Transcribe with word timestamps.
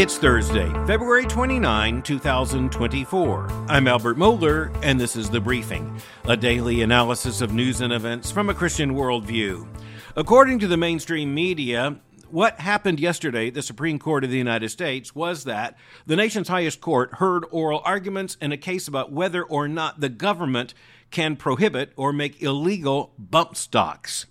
It's 0.00 0.16
Thursday, 0.16 0.66
February 0.86 1.26
29, 1.26 2.00
2024. 2.00 3.48
I'm 3.68 3.86
Albert 3.86 4.16
Mohler, 4.16 4.74
and 4.82 4.98
this 4.98 5.14
is 5.14 5.28
The 5.28 5.42
Briefing, 5.42 6.00
a 6.24 6.38
daily 6.38 6.80
analysis 6.80 7.42
of 7.42 7.52
news 7.52 7.82
and 7.82 7.92
events 7.92 8.30
from 8.30 8.48
a 8.48 8.54
Christian 8.54 8.94
worldview. 8.94 9.68
According 10.16 10.60
to 10.60 10.66
the 10.66 10.78
mainstream 10.78 11.34
media, 11.34 12.00
what 12.30 12.60
happened 12.60 12.98
yesterday 12.98 13.48
at 13.48 13.52
the 13.52 13.60
Supreme 13.60 13.98
Court 13.98 14.24
of 14.24 14.30
the 14.30 14.38
United 14.38 14.70
States 14.70 15.14
was 15.14 15.44
that 15.44 15.76
the 16.06 16.16
nation's 16.16 16.48
highest 16.48 16.80
court 16.80 17.16
heard 17.16 17.44
oral 17.50 17.82
arguments 17.84 18.38
in 18.40 18.52
a 18.52 18.56
case 18.56 18.88
about 18.88 19.12
whether 19.12 19.42
or 19.42 19.68
not 19.68 20.00
the 20.00 20.08
government 20.08 20.72
can 21.10 21.36
prohibit 21.36 21.92
or 21.94 22.10
make 22.10 22.40
illegal 22.40 23.12
bump 23.18 23.54
stocks. 23.54 24.24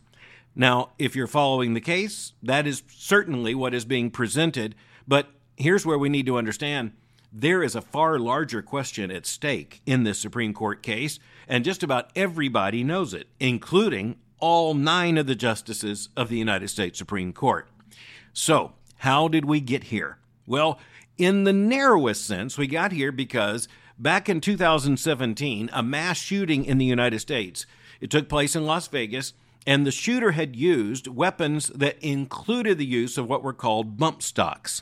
Now, 0.55 0.93
if 0.97 1.15
you're 1.15 1.27
following 1.27 1.75
the 1.75 1.79
case, 1.79 2.33
that 2.41 2.65
is 2.65 2.81
certainly 2.87 3.53
what 3.53 3.75
is 3.75 3.85
being 3.85 4.09
presented, 4.09 4.73
but 5.07 5.27
here's 5.59 5.85
where 5.85 5.97
we 5.97 6.09
need 6.09 6.25
to 6.25 6.37
understand 6.37 6.93
there 7.31 7.61
is 7.61 7.75
a 7.75 7.81
far 7.81 8.17
larger 8.17 8.63
question 8.63 9.11
at 9.11 9.25
stake 9.25 9.81
in 9.85 10.03
this 10.03 10.17
Supreme 10.17 10.51
Court 10.51 10.81
case, 10.81 11.19
and 11.47 11.63
just 11.63 11.83
about 11.83 12.09
everybody 12.15 12.83
knows 12.83 13.13
it, 13.13 13.27
including 13.39 14.17
all 14.39 14.73
nine 14.73 15.15
of 15.15 15.27
the 15.27 15.35
justices 15.35 16.09
of 16.17 16.29
the 16.29 16.37
United 16.37 16.69
States 16.69 16.97
Supreme 16.97 17.31
Court. 17.31 17.67
So, 18.33 18.73
how 18.99 19.27
did 19.27 19.45
we 19.45 19.59
get 19.59 19.85
here? 19.85 20.17
Well, 20.47 20.79
in 21.19 21.43
the 21.43 21.53
narrowest 21.53 22.25
sense, 22.25 22.57
we 22.57 22.65
got 22.65 22.91
here 22.91 23.11
because 23.11 23.67
back 23.99 24.27
in 24.27 24.41
2017, 24.41 25.69
a 25.71 25.83
mass 25.83 26.17
shooting 26.17 26.65
in 26.65 26.79
the 26.79 26.85
United 26.85 27.19
States, 27.19 27.67
it 28.01 28.09
took 28.09 28.27
place 28.27 28.55
in 28.55 28.65
Las 28.65 28.87
Vegas, 28.87 29.33
and 29.67 29.85
the 29.85 29.91
shooter 29.91 30.31
had 30.31 30.55
used 30.55 31.07
weapons 31.07 31.67
that 31.67 31.99
included 31.99 32.79
the 32.79 32.85
use 32.85 33.19
of 33.19 33.29
what 33.29 33.43
were 33.43 33.53
called 33.53 33.97
bump 33.97 34.23
stocks 34.23 34.81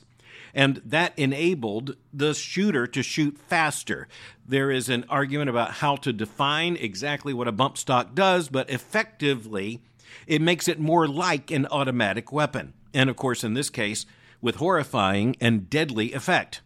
and 0.58 0.82
that 0.84 1.14
enabled 1.18 1.96
the 2.12 2.34
shooter 2.34 2.88
to 2.88 3.04
shoot 3.04 3.38
faster. 3.38 4.08
There 4.44 4.72
is 4.72 4.90
an 4.90 5.06
argument 5.08 5.52
about 5.52 5.74
how 5.74 5.98
to 5.98 6.12
define 6.12 6.76
exactly 6.78 7.32
what 7.32 7.48
a 7.48 7.52
bump 7.52 7.78
stock 7.78 8.16
does, 8.16 8.50
but 8.50 8.68
effectively, 8.68 9.82
it 10.26 10.42
makes 10.42 10.68
it 10.68 10.80
more 10.80 11.08
like 11.08 11.52
an 11.52 11.68
automatic 11.68 12.32
weapon. 12.32 12.74
And 12.92 13.08
of 13.08 13.16
course, 13.16 13.44
in 13.44 13.54
this 13.54 13.70
case, 13.70 14.08
with 14.42 14.56
horrifying 14.56 15.36
and 15.40 15.70
deadly 15.70 16.12
effect. 16.14 16.62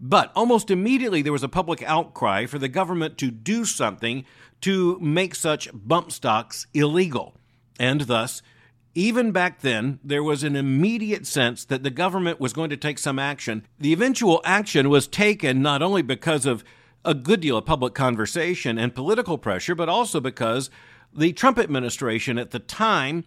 But 0.00 0.32
almost 0.34 0.68
immediately, 0.68 1.22
there 1.22 1.32
was 1.32 1.44
a 1.44 1.48
public 1.48 1.80
outcry 1.84 2.46
for 2.46 2.58
the 2.58 2.68
government 2.68 3.18
to 3.18 3.30
do 3.30 3.64
something 3.64 4.24
to 4.62 4.98
make 4.98 5.36
such 5.36 5.68
bump 5.72 6.10
stocks 6.10 6.66
illegal. 6.74 7.34
And 7.78 8.00
thus, 8.02 8.42
even 8.98 9.30
back 9.30 9.60
then, 9.60 10.00
there 10.02 10.24
was 10.24 10.42
an 10.42 10.56
immediate 10.56 11.24
sense 11.24 11.64
that 11.66 11.84
the 11.84 11.90
government 11.90 12.40
was 12.40 12.52
going 12.52 12.68
to 12.68 12.76
take 12.76 12.98
some 12.98 13.16
action. 13.16 13.64
The 13.78 13.92
eventual 13.92 14.40
action 14.44 14.88
was 14.88 15.06
taken 15.06 15.62
not 15.62 15.82
only 15.82 16.02
because 16.02 16.44
of 16.44 16.64
a 17.04 17.14
good 17.14 17.40
deal 17.40 17.56
of 17.56 17.64
public 17.64 17.94
conversation 17.94 18.76
and 18.76 18.92
political 18.92 19.38
pressure, 19.38 19.76
but 19.76 19.88
also 19.88 20.18
because 20.18 20.68
the 21.14 21.32
Trump 21.32 21.60
administration 21.60 22.38
at 22.38 22.50
the 22.50 22.58
time 22.58 23.24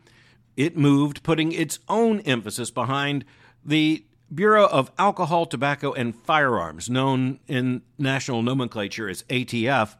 it 0.57 0.75
moved 0.75 1.23
putting 1.23 1.53
its 1.53 1.79
own 1.87 2.19
emphasis 2.21 2.69
behind 2.69 3.23
the 3.63 4.03
Bureau 4.33 4.67
of 4.67 4.91
Alcohol, 4.99 5.45
Tobacco, 5.45 5.93
and 5.93 6.13
Firearms, 6.13 6.89
known 6.89 7.39
in 7.47 7.81
national 7.97 8.41
nomenclature 8.41 9.07
as 9.07 9.23
ATF. 9.23 9.95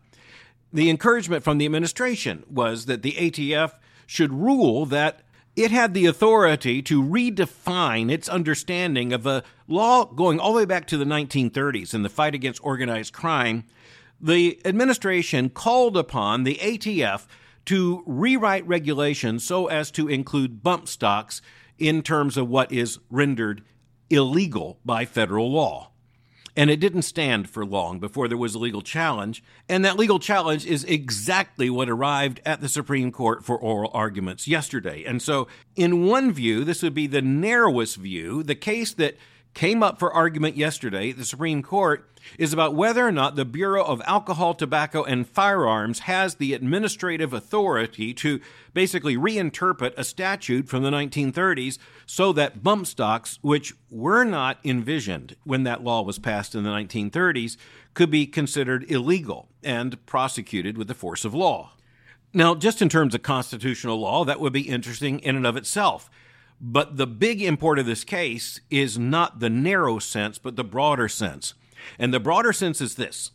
The 0.74 0.90
encouragement 0.90 1.46
from 1.46 1.60
the 1.60 1.66
administration 1.66 2.44
was 2.50 2.88
that 2.88 3.04
the 3.04 3.14
ATF 3.14 3.72
should 4.06 4.34
rule 4.34 4.86
that 4.88 5.22
it 5.56 5.72
had 5.72 5.94
the 5.94 6.06
authority 6.06 6.82
to 6.84 7.04
redefine 7.04 8.12
its 8.12 8.30
understanding 8.30 9.12
of 9.12 9.26
a 9.26 9.44
law 9.68 10.06
going 10.06 10.40
all 10.40 10.54
the 10.54 10.58
way 10.58 10.66
back 10.66 10.88
to 10.88 10.98
the 10.98 11.06
1930s 11.06 11.94
in 11.94 12.04
the 12.04 12.10
fight 12.10 12.34
against 12.34 12.64
organized 12.64 13.14
crime. 13.14 13.66
The 14.20 14.60
administration 14.66 15.50
called 15.50 15.98
upon 15.98 16.44
the 16.44 16.56
ATF 16.56 17.26
to 17.66 18.04
rewrite 18.06 18.68
regulations 18.68 19.44
so 19.44 19.68
as 19.68 19.92
to 19.92 20.08
include 20.08 20.64
bump 20.64 20.88
stocks 20.88 21.42
in 21.78 22.02
terms 22.02 22.38
of 22.38 22.48
what 22.48 22.72
is 22.72 23.00
rendered 23.10 23.64
illegal 24.10 24.80
by 24.86 25.06
federal 25.06 25.52
law. 25.52 25.92
And 26.56 26.70
it 26.70 26.80
didn't 26.80 27.04
stand 27.04 27.50
for 27.50 27.66
long 27.66 28.00
before 28.00 28.28
there 28.28 28.38
was 28.38 28.56
a 28.56 28.60
legal 28.60 28.82
challenge. 28.82 29.44
And 29.70 29.86
that 29.86 29.98
legal 29.98 30.20
challenge 30.20 30.66
is 30.66 30.84
exactly 30.84 31.70
what 31.70 31.90
arrived 31.90 32.42
at 32.46 32.62
the 32.62 32.70
Supreme 32.70 33.12
Court 33.12 33.46
for 33.46 33.58
oral 33.58 33.92
arguments 33.94 34.48
yesterday. 34.48 35.04
And 35.06 35.22
so, 35.22 35.48
in 35.76 36.06
one 36.06 36.32
view, 36.32 36.64
this 36.64 36.84
would 36.84 36.94
be 36.94 37.08
the 37.08 37.22
narrowest 37.22 37.96
view. 37.98 38.44
The 38.44 38.56
case 38.56 38.94
that 38.96 39.16
came 39.54 39.84
up 39.84 40.00
for 40.00 40.14
argument 40.14 40.56
yesterday 40.56 41.10
at 41.12 41.18
the 41.18 41.26
Supreme 41.26 41.62
Court 41.62 42.08
is 42.38 42.54
about 42.54 42.76
whether 42.76 43.06
or 43.06 43.12
not 43.12 43.36
the 43.36 43.46
Bureau 43.46 43.84
of 43.84 44.02
Alcohol, 44.06 44.54
Tobacco, 44.54 45.04
and 45.04 45.28
Firearms 45.28 46.00
has 46.00 46.36
the 46.36 46.54
administrative 46.54 47.34
authority 47.34 48.14
to 48.14 48.40
basically 48.74 49.18
reinterpret 49.18 49.94
a 49.98 50.04
statute 50.04 50.70
from 50.70 50.84
the 50.84 50.92
1930s 50.92 51.78
so 52.06 52.32
that 52.34 52.64
bump 52.64 52.88
stocks, 52.88 53.40
which 53.42 53.74
were 53.90 54.24
not 54.24 54.60
envisioned 54.64 55.36
when 55.44 55.64
that 55.64 55.84
law 55.84 56.02
was 56.02 56.20
passed 56.20 56.56
in 56.56 56.64
the 56.64 56.70
1930s, 56.70 57.58
could 57.94 58.12
be 58.12 58.26
considered 58.26 58.90
illegal 58.90 59.50
and 59.64 60.04
prosecuted 60.06 60.78
with 60.78 60.88
the 60.88 60.94
force 60.94 61.26
of 61.26 61.34
law. 61.34 61.72
Now, 62.34 62.56
just 62.56 62.82
in 62.82 62.88
terms 62.88 63.14
of 63.14 63.24
constitutional 63.24 64.00
law, 64.00 64.24
that 64.24 64.40
would 64.40 64.54
be 64.54 64.62
interesting 64.62 65.20
in 65.20 65.36
and 65.36 65.46
of 65.46 65.58
itself. 65.58 66.10
But 66.62 66.98
the 66.98 67.08
big 67.08 67.42
import 67.42 67.80
of 67.80 67.88
this 67.88 68.04
case 68.04 68.60
is 68.70 69.00
not 69.00 69.40
the 69.40 69.50
narrow 69.50 69.98
sense, 69.98 70.38
but 70.38 70.56
the 70.56 70.64
broader 70.64 71.08
sense. 71.08 71.56
And 71.98 72.14
the 72.14 72.20
broader 72.20 72.54
sense 72.54 72.80
is 72.82 72.96
this 72.96 73.32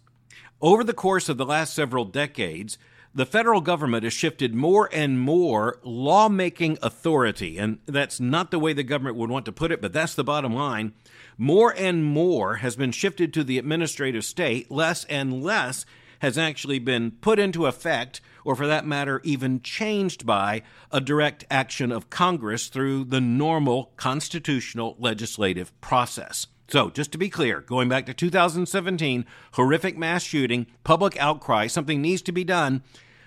over 0.60 0.84
the 0.84 0.94
course 0.94 1.28
of 1.28 1.36
the 1.36 1.44
last 1.44 1.74
several 1.74 2.04
decades, 2.04 2.78
the 3.14 3.26
federal 3.26 3.60
government 3.60 4.04
has 4.04 4.12
shifted 4.12 4.54
more 4.54 4.88
and 4.92 5.18
more 5.18 5.80
lawmaking 5.82 6.78
authority. 6.82 7.58
And 7.58 7.78
that's 7.86 8.20
not 8.20 8.50
the 8.50 8.58
way 8.58 8.72
the 8.72 8.82
government 8.82 9.16
would 9.16 9.30
want 9.30 9.44
to 9.46 9.52
put 9.52 9.72
it, 9.72 9.82
but 9.82 9.92
that's 9.92 10.14
the 10.14 10.22
bottom 10.22 10.54
line. 10.54 10.92
More 11.36 11.74
and 11.76 12.04
more 12.04 12.56
has 12.56 12.76
been 12.76 12.92
shifted 12.92 13.34
to 13.34 13.42
the 13.42 13.58
administrative 13.58 14.24
state, 14.24 14.70
less 14.70 15.04
and 15.06 15.42
less 15.42 15.84
has 16.20 16.38
actually 16.38 16.78
been 16.78 17.10
put 17.10 17.38
into 17.38 17.66
effect, 17.66 18.20
or 18.46 18.54
for 18.54 18.68
that 18.68 18.86
matter, 18.86 19.20
even 19.24 19.60
changed 19.60 20.24
by 20.24 20.62
a 20.92 21.00
direct 21.00 21.44
action 21.50 21.90
of 21.90 22.10
Congress 22.10 22.68
through 22.68 23.02
the 23.02 23.20
normal 23.20 23.90
constitutional 23.96 24.94
legislative 25.00 25.78
process. 25.80 26.46
So, 26.68 26.90
just 26.90 27.10
to 27.10 27.18
be 27.18 27.28
clear, 27.28 27.60
going 27.60 27.88
back 27.88 28.06
to 28.06 28.14
2017, 28.14 29.26
horrific 29.54 29.98
mass 29.98 30.22
shooting, 30.22 30.68
public 30.84 31.16
outcry, 31.18 31.66
something 31.66 32.00
needs 32.00 32.22
to 32.22 32.30
be 32.30 32.44
done. 32.44 32.84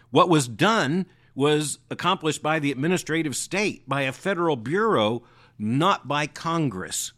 What 0.10 0.30
was 0.30 0.48
done 0.48 1.06
was 1.36 1.80
accomplished 1.92 2.42
by 2.42 2.60
the 2.60 2.72
administrative 2.72 3.36
state, 3.36 3.88
by 3.90 4.04
a 4.04 4.14
federal 4.14 4.56
bureau, 4.56 5.24
not 5.58 6.08
by 6.08 6.28
Congress. 6.28 7.12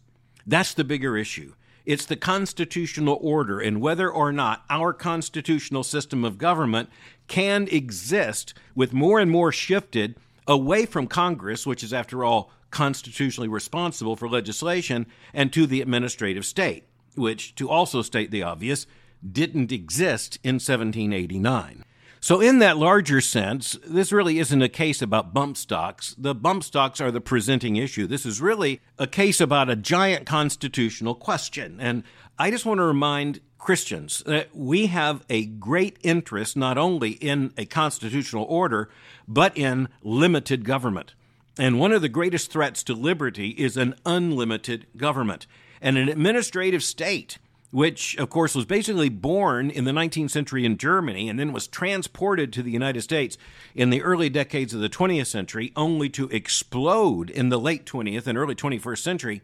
That's 0.44 0.74
the 0.74 0.82
bigger 0.82 1.16
issue. 1.16 1.54
It's 1.84 2.06
the 2.06 2.16
constitutional 2.16 3.18
order 3.20 3.60
and 3.60 3.80
whether 3.80 4.10
or 4.10 4.32
not 4.32 4.64
our 4.70 4.92
constitutional 4.92 5.82
system 5.82 6.24
of 6.24 6.38
government 6.38 6.88
can 7.26 7.68
exist 7.70 8.54
with 8.74 8.92
more 8.92 9.18
and 9.18 9.30
more 9.30 9.52
shifted 9.52 10.16
away 10.46 10.86
from 10.86 11.06
Congress, 11.06 11.66
which 11.66 11.82
is, 11.82 11.92
after 11.92 12.24
all, 12.24 12.50
constitutionally 12.70 13.48
responsible 13.48 14.16
for 14.16 14.28
legislation, 14.28 15.06
and 15.34 15.52
to 15.52 15.66
the 15.66 15.80
administrative 15.80 16.44
state, 16.46 16.84
which, 17.14 17.54
to 17.54 17.68
also 17.68 18.02
state 18.02 18.30
the 18.30 18.42
obvious, 18.42 18.86
didn't 19.30 19.72
exist 19.72 20.38
in 20.42 20.54
1789. 20.54 21.84
So, 22.24 22.40
in 22.40 22.60
that 22.60 22.76
larger 22.76 23.20
sense, 23.20 23.76
this 23.84 24.12
really 24.12 24.38
isn't 24.38 24.62
a 24.62 24.68
case 24.68 25.02
about 25.02 25.34
bump 25.34 25.56
stocks. 25.56 26.14
The 26.16 26.36
bump 26.36 26.62
stocks 26.62 27.00
are 27.00 27.10
the 27.10 27.20
presenting 27.20 27.74
issue. 27.74 28.06
This 28.06 28.24
is 28.24 28.40
really 28.40 28.80
a 28.96 29.08
case 29.08 29.40
about 29.40 29.68
a 29.68 29.74
giant 29.74 30.24
constitutional 30.24 31.16
question. 31.16 31.78
And 31.80 32.04
I 32.38 32.52
just 32.52 32.64
want 32.64 32.78
to 32.78 32.84
remind 32.84 33.40
Christians 33.58 34.22
that 34.24 34.54
we 34.54 34.86
have 34.86 35.24
a 35.28 35.46
great 35.46 35.96
interest 36.04 36.56
not 36.56 36.78
only 36.78 37.10
in 37.10 37.52
a 37.58 37.64
constitutional 37.64 38.44
order, 38.44 38.88
but 39.26 39.58
in 39.58 39.88
limited 40.04 40.64
government. 40.64 41.14
And 41.58 41.80
one 41.80 41.90
of 41.90 42.02
the 42.02 42.08
greatest 42.08 42.52
threats 42.52 42.84
to 42.84 42.94
liberty 42.94 43.48
is 43.48 43.76
an 43.76 43.96
unlimited 44.06 44.86
government 44.96 45.48
and 45.80 45.98
an 45.98 46.08
administrative 46.08 46.84
state, 46.84 47.38
which, 47.72 48.16
of 48.18 48.30
course, 48.30 48.54
was 48.54 48.66
basically 48.66 49.08
born 49.08 49.70
in 49.70 49.84
the 49.84 49.90
19th 49.90 50.30
century 50.30 50.64
in 50.64 50.76
Germany 50.76 51.28
and 51.28 51.38
then 51.38 51.52
was 51.52 51.66
transported 51.66 52.52
to 52.52 52.62
the 52.62 52.70
United 52.70 53.02
States 53.02 53.36
in 53.74 53.90
the 53.90 54.02
early 54.02 54.28
decades 54.28 54.72
of 54.72 54.80
the 54.80 54.88
20th 54.88 55.26
century, 55.26 55.72
only 55.74 56.08
to 56.10 56.28
explode 56.28 57.30
in 57.30 57.48
the 57.48 57.58
late 57.58 57.86
20th 57.86 58.26
and 58.26 58.38
early 58.38 58.54
21st 58.54 58.98
century. 58.98 59.42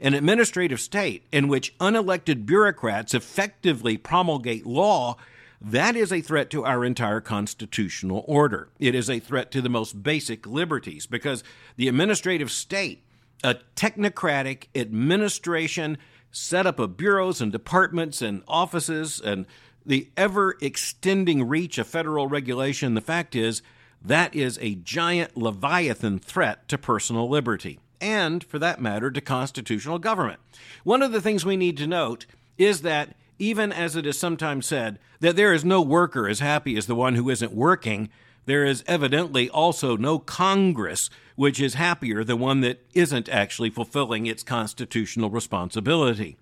An 0.00 0.12
administrative 0.12 0.80
state 0.80 1.24
in 1.32 1.48
which 1.48 1.76
unelected 1.78 2.44
bureaucrats 2.44 3.14
effectively 3.14 3.96
promulgate 3.96 4.66
law 4.66 5.16
that 5.60 5.96
is 5.96 6.12
a 6.12 6.20
threat 6.20 6.50
to 6.50 6.64
our 6.64 6.84
entire 6.84 7.20
constitutional 7.20 8.24
order. 8.28 8.68
It 8.78 8.94
is 8.94 9.10
a 9.10 9.18
threat 9.18 9.50
to 9.52 9.60
the 9.60 9.68
most 9.68 10.02
basic 10.02 10.46
liberties 10.46 11.06
because 11.06 11.42
the 11.76 11.88
administrative 11.88 12.50
state, 12.50 13.02
a 13.42 13.56
technocratic 13.74 14.66
administration 14.74 15.98
set 16.30 16.66
up 16.66 16.78
of 16.78 16.96
bureaus 16.96 17.40
and 17.40 17.50
departments 17.50 18.22
and 18.22 18.42
offices 18.46 19.20
and 19.20 19.46
the 19.86 20.10
ever 20.16 20.56
extending 20.60 21.48
reach 21.48 21.78
of 21.78 21.86
federal 21.86 22.26
regulation, 22.26 22.94
the 22.94 23.00
fact 23.00 23.34
is 23.34 23.62
that 24.02 24.34
is 24.34 24.58
a 24.60 24.74
giant 24.76 25.36
leviathan 25.36 26.18
threat 26.18 26.68
to 26.68 26.78
personal 26.78 27.28
liberty 27.28 27.80
and, 28.00 28.44
for 28.44 28.58
that 28.58 28.80
matter, 28.80 29.10
to 29.10 29.20
constitutional 29.20 29.98
government. 29.98 30.40
One 30.84 31.02
of 31.02 31.12
the 31.12 31.20
things 31.20 31.44
we 31.44 31.56
need 31.56 31.76
to 31.78 31.86
note 31.86 32.26
is 32.56 32.82
that 32.82 33.16
even 33.38 33.72
as 33.72 33.96
it 33.96 34.06
is 34.06 34.18
sometimes 34.18 34.66
said 34.66 34.98
that 35.20 35.36
there 35.36 35.52
is 35.52 35.64
no 35.64 35.80
worker 35.80 36.28
as 36.28 36.40
happy 36.40 36.76
as 36.76 36.86
the 36.86 36.94
one 36.94 37.14
who 37.14 37.30
isn't 37.30 37.52
working, 37.52 38.08
there 38.48 38.64
is 38.64 38.82
evidently 38.86 39.50
also 39.50 39.96
no 39.96 40.18
Congress 40.18 41.10
which 41.36 41.60
is 41.60 41.74
happier 41.74 42.24
than 42.24 42.38
one 42.40 42.62
that 42.62 42.84
isn't 42.94 43.28
actually 43.28 43.70
fulfilling 43.70 44.26
its 44.26 44.42
constitutional 44.42 45.30
responsibility. 45.30 46.36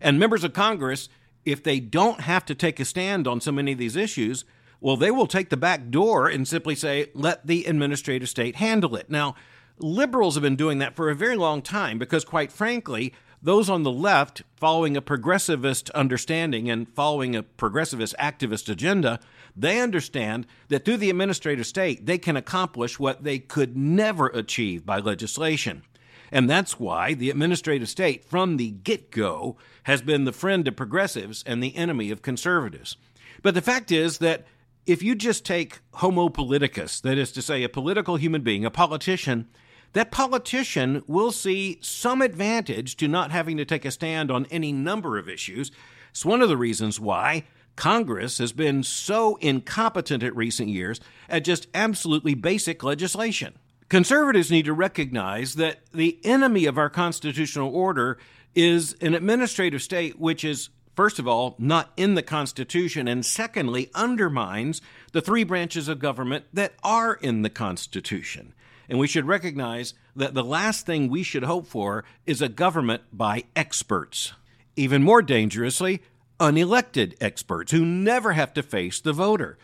And 0.00 0.18
members 0.18 0.44
of 0.44 0.54
Congress, 0.54 1.08
if 1.44 1.62
they 1.62 1.80
don't 1.80 2.20
have 2.22 2.46
to 2.46 2.54
take 2.54 2.80
a 2.80 2.84
stand 2.84 3.26
on 3.26 3.42
so 3.42 3.52
many 3.52 3.72
of 3.72 3.78
these 3.78 3.96
issues, 3.96 4.46
well, 4.80 4.96
they 4.96 5.10
will 5.10 5.26
take 5.26 5.50
the 5.50 5.56
back 5.56 5.90
door 5.90 6.28
and 6.28 6.46
simply 6.46 6.74
say, 6.74 7.10
let 7.12 7.46
the 7.46 7.64
administrative 7.64 8.28
state 8.28 8.56
handle 8.56 8.96
it. 8.96 9.10
Now, 9.10 9.34
liberals 9.78 10.34
have 10.34 10.42
been 10.42 10.56
doing 10.56 10.78
that 10.78 10.94
for 10.94 11.10
a 11.10 11.14
very 11.14 11.36
long 11.36 11.60
time 11.60 11.98
because, 11.98 12.24
quite 12.24 12.52
frankly, 12.52 13.12
those 13.42 13.68
on 13.68 13.82
the 13.82 13.92
left, 13.92 14.42
following 14.56 14.96
a 14.96 15.02
progressivist 15.02 15.92
understanding 15.92 16.70
and 16.70 16.88
following 16.94 17.36
a 17.36 17.42
progressivist 17.42 18.14
activist 18.16 18.68
agenda, 18.68 19.20
they 19.60 19.80
understand 19.80 20.46
that 20.68 20.84
through 20.84 20.98
the 20.98 21.10
administrative 21.10 21.66
state, 21.66 22.06
they 22.06 22.18
can 22.18 22.36
accomplish 22.36 22.98
what 22.98 23.24
they 23.24 23.38
could 23.38 23.76
never 23.76 24.28
achieve 24.28 24.86
by 24.86 24.98
legislation. 24.98 25.82
And 26.30 26.48
that's 26.48 26.78
why 26.78 27.14
the 27.14 27.30
administrative 27.30 27.88
state, 27.88 28.24
from 28.24 28.56
the 28.56 28.70
get 28.70 29.10
go, 29.10 29.56
has 29.84 30.02
been 30.02 30.24
the 30.24 30.32
friend 30.32 30.68
of 30.68 30.76
progressives 30.76 31.42
and 31.46 31.62
the 31.62 31.74
enemy 31.74 32.10
of 32.10 32.22
conservatives. 32.22 32.96
But 33.42 33.54
the 33.54 33.62
fact 33.62 33.90
is 33.90 34.18
that 34.18 34.46
if 34.86 35.02
you 35.02 35.14
just 35.14 35.44
take 35.44 35.80
Homo 35.94 36.28
politicus, 36.28 37.00
that 37.00 37.18
is 37.18 37.32
to 37.32 37.42
say, 37.42 37.62
a 37.62 37.68
political 37.68 38.16
human 38.16 38.42
being, 38.42 38.64
a 38.64 38.70
politician, 38.70 39.48
that 39.92 40.10
politician 40.10 41.02
will 41.06 41.32
see 41.32 41.78
some 41.80 42.20
advantage 42.20 42.96
to 42.96 43.08
not 43.08 43.30
having 43.30 43.56
to 43.56 43.64
take 43.64 43.84
a 43.84 43.90
stand 43.90 44.30
on 44.30 44.46
any 44.50 44.72
number 44.72 45.18
of 45.18 45.28
issues. 45.28 45.70
It's 46.10 46.24
one 46.24 46.42
of 46.42 46.48
the 46.48 46.56
reasons 46.56 47.00
why 47.00 47.44
Congress 47.78 48.38
has 48.38 48.52
been 48.52 48.82
so 48.82 49.36
incompetent 49.36 50.24
at 50.24 50.34
recent 50.34 50.68
years 50.68 51.00
at 51.28 51.44
just 51.44 51.68
absolutely 51.72 52.34
basic 52.34 52.82
legislation. 52.82 53.54
Conservatives 53.88 54.50
need 54.50 54.64
to 54.64 54.72
recognize 54.72 55.54
that 55.54 55.78
the 55.94 56.18
enemy 56.24 56.66
of 56.66 56.76
our 56.76 56.90
constitutional 56.90 57.72
order 57.72 58.18
is 58.52 58.96
an 59.00 59.14
administrative 59.14 59.80
state 59.80 60.18
which 60.18 60.42
is, 60.44 60.70
first 60.96 61.20
of 61.20 61.28
all, 61.28 61.54
not 61.56 61.92
in 61.96 62.16
the 62.16 62.22
Constitution, 62.22 63.06
and 63.06 63.24
secondly, 63.24 63.90
undermines 63.94 64.82
the 65.12 65.22
three 65.22 65.44
branches 65.44 65.86
of 65.86 66.00
government 66.00 66.46
that 66.52 66.74
are 66.82 67.14
in 67.14 67.42
the 67.42 67.50
Constitution. 67.50 68.54
And 68.88 68.98
we 68.98 69.06
should 69.06 69.24
recognize 69.24 69.94
that 70.16 70.34
the 70.34 70.42
last 70.42 70.84
thing 70.84 71.08
we 71.08 71.22
should 71.22 71.44
hope 71.44 71.68
for 71.68 72.04
is 72.26 72.42
a 72.42 72.48
government 72.48 73.04
by 73.12 73.44
experts. 73.54 74.32
Even 74.74 75.04
more 75.04 75.22
dangerously, 75.22 76.02
unelected 76.38 77.14
experts 77.20 77.72
who 77.72 77.84
never 77.84 78.32
have 78.32 78.54
to 78.54 78.62
face 78.62 79.00
the 79.00 79.12
voter. 79.12 79.58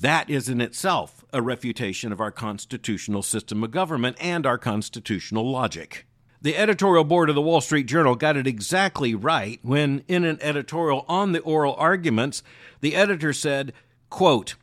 That 0.00 0.28
is 0.28 0.48
in 0.48 0.60
itself 0.60 1.24
a 1.32 1.40
refutation 1.40 2.12
of 2.12 2.20
our 2.20 2.30
constitutional 2.30 3.22
system 3.22 3.64
of 3.64 3.70
government 3.70 4.16
and 4.20 4.44
our 4.44 4.58
constitutional 4.58 5.50
logic. 5.50 6.06
The 6.42 6.56
editorial 6.56 7.04
board 7.04 7.28
of 7.28 7.34
the 7.34 7.42
Wall 7.42 7.60
Street 7.60 7.86
Journal 7.86 8.14
got 8.14 8.36
it 8.36 8.46
exactly 8.46 9.14
right 9.14 9.58
when, 9.62 10.04
in 10.06 10.24
an 10.24 10.38
editorial 10.42 11.04
on 11.08 11.32
the 11.32 11.40
oral 11.40 11.74
arguments, 11.74 12.42
the 12.80 12.94
editor 12.94 13.32
said, 13.32 13.72
quote, 14.10 14.54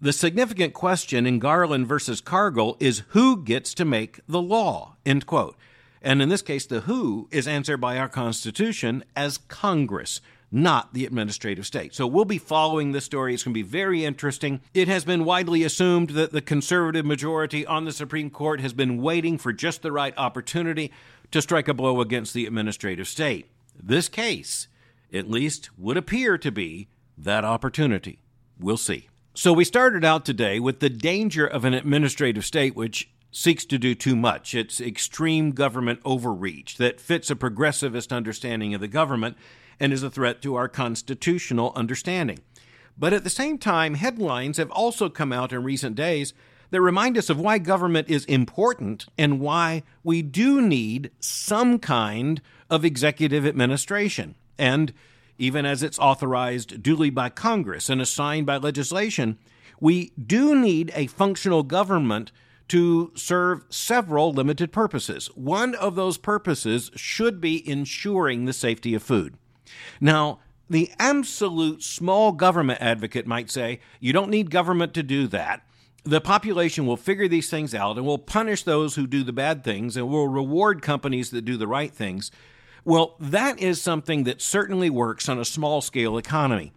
the 0.00 0.12
significant 0.12 0.74
question 0.74 1.26
in 1.26 1.38
Garland 1.38 1.86
versus 1.86 2.20
Cargill 2.20 2.76
is 2.80 3.04
who 3.10 3.40
gets 3.40 3.72
to 3.74 3.84
make 3.84 4.18
the 4.26 4.42
law, 4.42 4.96
end 5.06 5.26
quote. 5.26 5.56
And 6.02 6.20
in 6.20 6.28
this 6.28 6.42
case, 6.42 6.66
the 6.66 6.80
who 6.80 7.28
is 7.30 7.46
answered 7.46 7.76
by 7.76 7.96
our 7.98 8.08
Constitution 8.08 9.04
as 9.14 9.38
Congress, 9.38 10.20
not 10.52 10.92
the 10.92 11.06
administrative 11.06 11.66
state. 11.66 11.94
So 11.94 12.06
we'll 12.06 12.26
be 12.26 12.38
following 12.38 12.92
this 12.92 13.06
story. 13.06 13.32
It's 13.32 13.42
going 13.42 13.54
to 13.54 13.58
be 13.58 13.62
very 13.62 14.04
interesting. 14.04 14.60
It 14.74 14.86
has 14.86 15.04
been 15.04 15.24
widely 15.24 15.64
assumed 15.64 16.10
that 16.10 16.32
the 16.32 16.42
conservative 16.42 17.06
majority 17.06 17.64
on 17.64 17.86
the 17.86 17.92
Supreme 17.92 18.28
Court 18.28 18.60
has 18.60 18.74
been 18.74 19.00
waiting 19.00 19.38
for 19.38 19.52
just 19.52 19.80
the 19.80 19.90
right 19.90 20.14
opportunity 20.18 20.92
to 21.30 21.40
strike 21.40 21.68
a 21.68 21.74
blow 21.74 22.02
against 22.02 22.34
the 22.34 22.44
administrative 22.44 23.08
state. 23.08 23.50
This 23.82 24.10
case, 24.10 24.68
at 25.12 25.30
least, 25.30 25.70
would 25.78 25.96
appear 25.96 26.36
to 26.36 26.52
be 26.52 26.88
that 27.16 27.44
opportunity. 27.44 28.20
We'll 28.60 28.76
see. 28.76 29.08
So 29.34 29.54
we 29.54 29.64
started 29.64 30.04
out 30.04 30.26
today 30.26 30.60
with 30.60 30.80
the 30.80 30.90
danger 30.90 31.46
of 31.46 31.64
an 31.64 31.72
administrative 31.72 32.44
state 32.44 32.76
which 32.76 33.10
seeks 33.32 33.64
to 33.64 33.78
do 33.78 33.94
too 33.94 34.14
much. 34.14 34.54
It's 34.54 34.80
extreme 34.80 35.50
government 35.50 36.00
overreach 36.04 36.76
that 36.76 37.00
fits 37.00 37.30
a 37.30 37.34
progressivist 37.34 38.14
understanding 38.14 38.74
of 38.74 38.80
the 38.80 38.88
government 38.88 39.36
and 39.80 39.92
is 39.92 40.02
a 40.02 40.10
threat 40.10 40.42
to 40.42 40.54
our 40.54 40.68
constitutional 40.68 41.72
understanding. 41.74 42.40
But 42.96 43.14
at 43.14 43.24
the 43.24 43.30
same 43.30 43.56
time, 43.56 43.94
headlines 43.94 44.58
have 44.58 44.70
also 44.70 45.08
come 45.08 45.32
out 45.32 45.52
in 45.52 45.64
recent 45.64 45.96
days 45.96 46.34
that 46.70 46.80
remind 46.80 47.18
us 47.18 47.30
of 47.30 47.40
why 47.40 47.58
government 47.58 48.08
is 48.08 48.24
important 48.26 49.06
and 49.16 49.40
why 49.40 49.82
we 50.04 50.22
do 50.22 50.60
need 50.60 51.10
some 51.18 51.78
kind 51.78 52.40
of 52.70 52.84
executive 52.84 53.46
administration. 53.46 54.34
And 54.58 54.92
even 55.38 55.64
as 55.64 55.82
it's 55.82 55.98
authorized 55.98 56.82
duly 56.82 57.10
by 57.10 57.30
Congress 57.30 57.88
and 57.88 58.00
assigned 58.00 58.46
by 58.46 58.58
legislation, 58.58 59.38
we 59.80 60.12
do 60.12 60.54
need 60.54 60.92
a 60.94 61.08
functional 61.08 61.62
government 61.62 62.30
to 62.68 63.12
serve 63.14 63.64
several 63.68 64.32
limited 64.32 64.72
purposes. 64.72 65.26
One 65.34 65.74
of 65.74 65.94
those 65.94 66.18
purposes 66.18 66.90
should 66.94 67.40
be 67.40 67.68
ensuring 67.68 68.44
the 68.44 68.52
safety 68.52 68.94
of 68.94 69.02
food. 69.02 69.36
Now, 70.00 70.40
the 70.70 70.90
absolute 70.98 71.82
small 71.82 72.32
government 72.32 72.80
advocate 72.80 73.26
might 73.26 73.50
say, 73.50 73.80
you 74.00 74.12
don't 74.12 74.30
need 74.30 74.50
government 74.50 74.94
to 74.94 75.02
do 75.02 75.26
that. 75.28 75.66
The 76.04 76.20
population 76.20 76.86
will 76.86 76.96
figure 76.96 77.28
these 77.28 77.50
things 77.50 77.74
out 77.74 77.96
and 77.96 78.06
will 78.06 78.18
punish 78.18 78.62
those 78.62 78.96
who 78.96 79.06
do 79.06 79.22
the 79.22 79.32
bad 79.32 79.62
things 79.62 79.96
and 79.96 80.08
will 80.08 80.28
reward 80.28 80.82
companies 80.82 81.30
that 81.30 81.44
do 81.44 81.56
the 81.56 81.68
right 81.68 81.92
things. 81.92 82.30
Well, 82.84 83.16
that 83.20 83.60
is 83.60 83.80
something 83.80 84.24
that 84.24 84.42
certainly 84.42 84.90
works 84.90 85.28
on 85.28 85.38
a 85.38 85.44
small 85.44 85.80
scale 85.80 86.18
economy. 86.18 86.72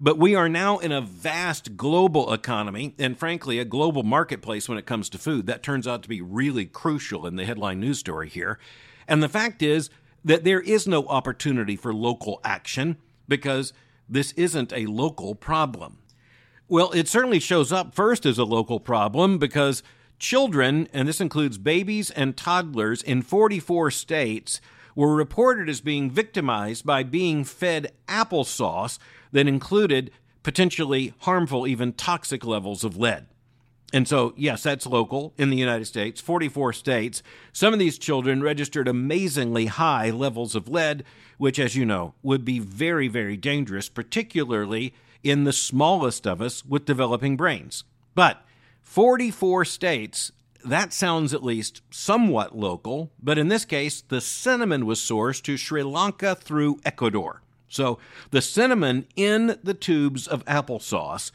But 0.00 0.16
we 0.16 0.36
are 0.36 0.48
now 0.48 0.78
in 0.78 0.92
a 0.92 1.00
vast 1.00 1.76
global 1.76 2.32
economy 2.32 2.94
and, 3.00 3.18
frankly, 3.18 3.58
a 3.58 3.64
global 3.64 4.04
marketplace 4.04 4.68
when 4.68 4.78
it 4.78 4.86
comes 4.86 5.08
to 5.10 5.18
food. 5.18 5.46
That 5.46 5.64
turns 5.64 5.88
out 5.88 6.02
to 6.04 6.08
be 6.08 6.20
really 6.20 6.66
crucial 6.66 7.26
in 7.26 7.34
the 7.34 7.44
headline 7.44 7.80
news 7.80 7.98
story 7.98 8.28
here. 8.28 8.60
And 9.08 9.22
the 9.22 9.28
fact 9.28 9.60
is 9.60 9.90
that 10.24 10.44
there 10.44 10.60
is 10.60 10.86
no 10.86 11.06
opportunity 11.06 11.74
for 11.74 11.92
local 11.92 12.40
action 12.44 12.96
because 13.26 13.72
this 14.08 14.32
isn't 14.32 14.72
a 14.72 14.86
local 14.86 15.34
problem. 15.34 15.98
Well, 16.68 16.92
it 16.92 17.08
certainly 17.08 17.40
shows 17.40 17.72
up 17.72 17.94
first 17.94 18.24
as 18.24 18.38
a 18.38 18.44
local 18.44 18.78
problem 18.78 19.38
because 19.38 19.82
children, 20.20 20.88
and 20.92 21.08
this 21.08 21.20
includes 21.20 21.58
babies 21.58 22.10
and 22.10 22.36
toddlers 22.36 23.02
in 23.02 23.22
44 23.22 23.90
states, 23.90 24.60
were 24.94 25.14
reported 25.14 25.68
as 25.68 25.80
being 25.80 26.10
victimized 26.10 26.84
by 26.86 27.02
being 27.02 27.42
fed 27.42 27.92
applesauce 28.06 28.98
that 29.32 29.48
included 29.48 30.10
potentially 30.42 31.14
harmful, 31.20 31.66
even 31.66 31.92
toxic 31.92 32.44
levels 32.44 32.84
of 32.84 32.96
lead. 32.96 33.26
And 33.92 34.06
so, 34.06 34.34
yes, 34.36 34.62
that's 34.62 34.86
local 34.86 35.32
in 35.38 35.50
the 35.50 35.56
United 35.56 35.86
States, 35.86 36.20
44 36.20 36.74
states. 36.74 37.22
Some 37.52 37.72
of 37.72 37.78
these 37.78 37.98
children 37.98 38.42
registered 38.42 38.86
amazingly 38.86 39.66
high 39.66 40.10
levels 40.10 40.54
of 40.54 40.68
lead, 40.68 41.04
which, 41.38 41.58
as 41.58 41.74
you 41.74 41.86
know, 41.86 42.14
would 42.22 42.44
be 42.44 42.58
very, 42.58 43.08
very 43.08 43.36
dangerous, 43.36 43.88
particularly 43.88 44.92
in 45.22 45.44
the 45.44 45.52
smallest 45.52 46.26
of 46.26 46.42
us 46.42 46.64
with 46.64 46.84
developing 46.84 47.36
brains. 47.36 47.84
But 48.14 48.44
44 48.82 49.64
states 49.64 50.32
that 50.64 50.92
sounds 50.92 51.32
at 51.32 51.42
least 51.42 51.82
somewhat 51.90 52.56
local, 52.56 53.12
but 53.22 53.38
in 53.38 53.48
this 53.48 53.64
case, 53.64 54.02
the 54.02 54.20
cinnamon 54.20 54.86
was 54.86 54.98
sourced 54.98 55.42
to 55.42 55.56
Sri 55.56 55.82
Lanka 55.82 56.34
through 56.34 56.80
Ecuador. 56.84 57.42
So 57.68 57.98
the 58.30 58.42
cinnamon 58.42 59.06
in 59.16 59.58
the 59.62 59.74
tubes 59.74 60.26
of 60.26 60.44
applesauce 60.46 61.30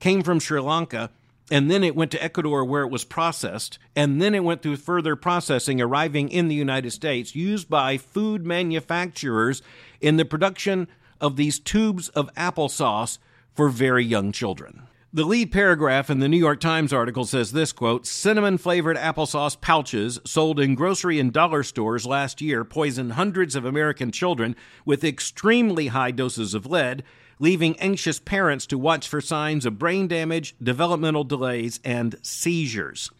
came 0.00 0.22
from 0.22 0.40
Sri 0.40 0.60
Lanka, 0.60 1.10
and 1.50 1.70
then 1.70 1.84
it 1.84 1.96
went 1.96 2.10
to 2.12 2.22
Ecuador 2.22 2.64
where 2.64 2.82
it 2.82 2.90
was 2.90 3.04
processed, 3.04 3.78
and 3.94 4.22
then 4.22 4.34
it 4.34 4.44
went 4.44 4.62
through 4.62 4.76
further 4.76 5.16
processing, 5.16 5.80
arriving 5.80 6.28
in 6.28 6.48
the 6.48 6.54
United 6.54 6.92
States, 6.92 7.36
used 7.36 7.68
by 7.68 7.98
food 7.98 8.46
manufacturers 8.46 9.62
in 10.00 10.16
the 10.16 10.24
production 10.24 10.88
of 11.20 11.36
these 11.36 11.58
tubes 11.58 12.08
of 12.10 12.32
applesauce 12.34 13.18
for 13.54 13.68
very 13.68 14.04
young 14.04 14.32
children. 14.32 14.88
The 15.14 15.26
lead 15.26 15.52
paragraph 15.52 16.08
in 16.08 16.20
the 16.20 16.28
New 16.28 16.38
York 16.38 16.58
Times 16.58 16.90
article 16.90 17.26
says 17.26 17.52
this 17.52 17.70
quote, 17.70 18.06
cinnamon 18.06 18.56
flavored 18.56 18.96
applesauce 18.96 19.60
pouches 19.60 20.18
sold 20.24 20.58
in 20.58 20.74
grocery 20.74 21.20
and 21.20 21.30
dollar 21.30 21.62
stores 21.62 22.06
last 22.06 22.40
year 22.40 22.64
poisoned 22.64 23.12
hundreds 23.12 23.54
of 23.54 23.66
American 23.66 24.10
children 24.10 24.56
with 24.86 25.04
extremely 25.04 25.88
high 25.88 26.12
doses 26.12 26.54
of 26.54 26.64
lead, 26.64 27.02
leaving 27.38 27.78
anxious 27.78 28.18
parents 28.18 28.64
to 28.68 28.78
watch 28.78 29.06
for 29.06 29.20
signs 29.20 29.66
of 29.66 29.78
brain 29.78 30.08
damage, 30.08 30.54
developmental 30.62 31.24
delays, 31.24 31.78
and 31.84 32.16
seizures. 32.22 33.10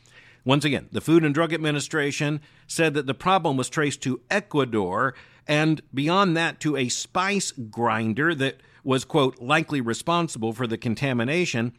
Once 0.47 0.65
again, 0.65 0.89
the 0.93 1.03
Food 1.03 1.23
and 1.23 1.35
Drug 1.35 1.53
Administration 1.53 2.41
said 2.67 2.95
that 2.95 3.05
the 3.05 3.13
problem 3.13 3.59
was 3.59 3.69
traced 3.69 4.01
to 4.05 4.23
Ecuador 4.31 5.13
and 5.47 5.83
beyond 5.93 6.39
that 6.39 6.59
to 6.61 6.75
a 6.75 6.89
spice 6.89 7.53
grinder 7.53 8.35
that 8.35 8.63
was, 8.85 9.05
quote, 9.05 9.41
likely 9.41 9.81
responsible 9.81 10.53
for 10.53 10.67
the 10.67 10.79
contamination. 10.79 11.73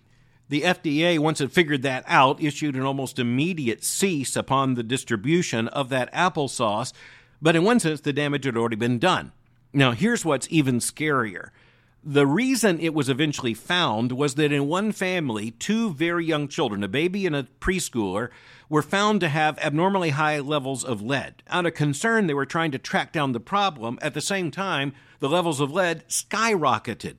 The 0.49 0.61
FDA, 0.61 1.19
once 1.19 1.41
it 1.41 1.51
figured 1.51 1.81
that 1.83 2.03
out, 2.07 2.41
issued 2.41 2.75
an 2.75 2.83
almost 2.83 3.19
immediate 3.19 3.83
cease 3.83 4.35
upon 4.35 4.73
the 4.73 4.83
distribution 4.83 5.67
of 5.69 5.89
that 5.89 6.13
applesauce. 6.13 6.93
But 7.41 7.55
in 7.55 7.63
one 7.63 7.79
sense, 7.79 8.01
the 8.01 8.13
damage 8.13 8.45
had 8.45 8.57
already 8.57 8.75
been 8.75 8.99
done. 8.99 9.31
Now, 9.73 9.91
here's 9.91 10.23
what's 10.23 10.47
even 10.49 10.79
scarier. 10.79 11.49
The 12.05 12.27
reason 12.27 12.81
it 12.81 12.93
was 12.93 13.07
eventually 13.07 13.53
found 13.53 14.11
was 14.11 14.35
that 14.35 14.51
in 14.51 14.67
one 14.67 14.91
family, 14.91 15.51
two 15.51 15.93
very 15.93 16.25
young 16.25 16.49
children, 16.49 16.83
a 16.83 16.89
baby 16.89 17.25
and 17.25 17.35
a 17.35 17.47
preschooler, 17.61 18.29
were 18.67 18.81
found 18.81 19.21
to 19.21 19.29
have 19.29 19.57
abnormally 19.59 20.09
high 20.09 20.39
levels 20.39 20.83
of 20.83 21.01
lead. 21.01 21.43
Out 21.47 21.65
of 21.65 21.73
concern, 21.73 22.27
they 22.27 22.33
were 22.33 22.45
trying 22.45 22.71
to 22.71 22.77
track 22.77 23.13
down 23.13 23.31
the 23.31 23.39
problem. 23.39 23.97
At 24.01 24.13
the 24.13 24.21
same 24.21 24.51
time, 24.51 24.93
the 25.23 25.29
levels 25.29 25.61
of 25.61 25.71
lead 25.71 26.03
skyrocketed. 26.09 27.15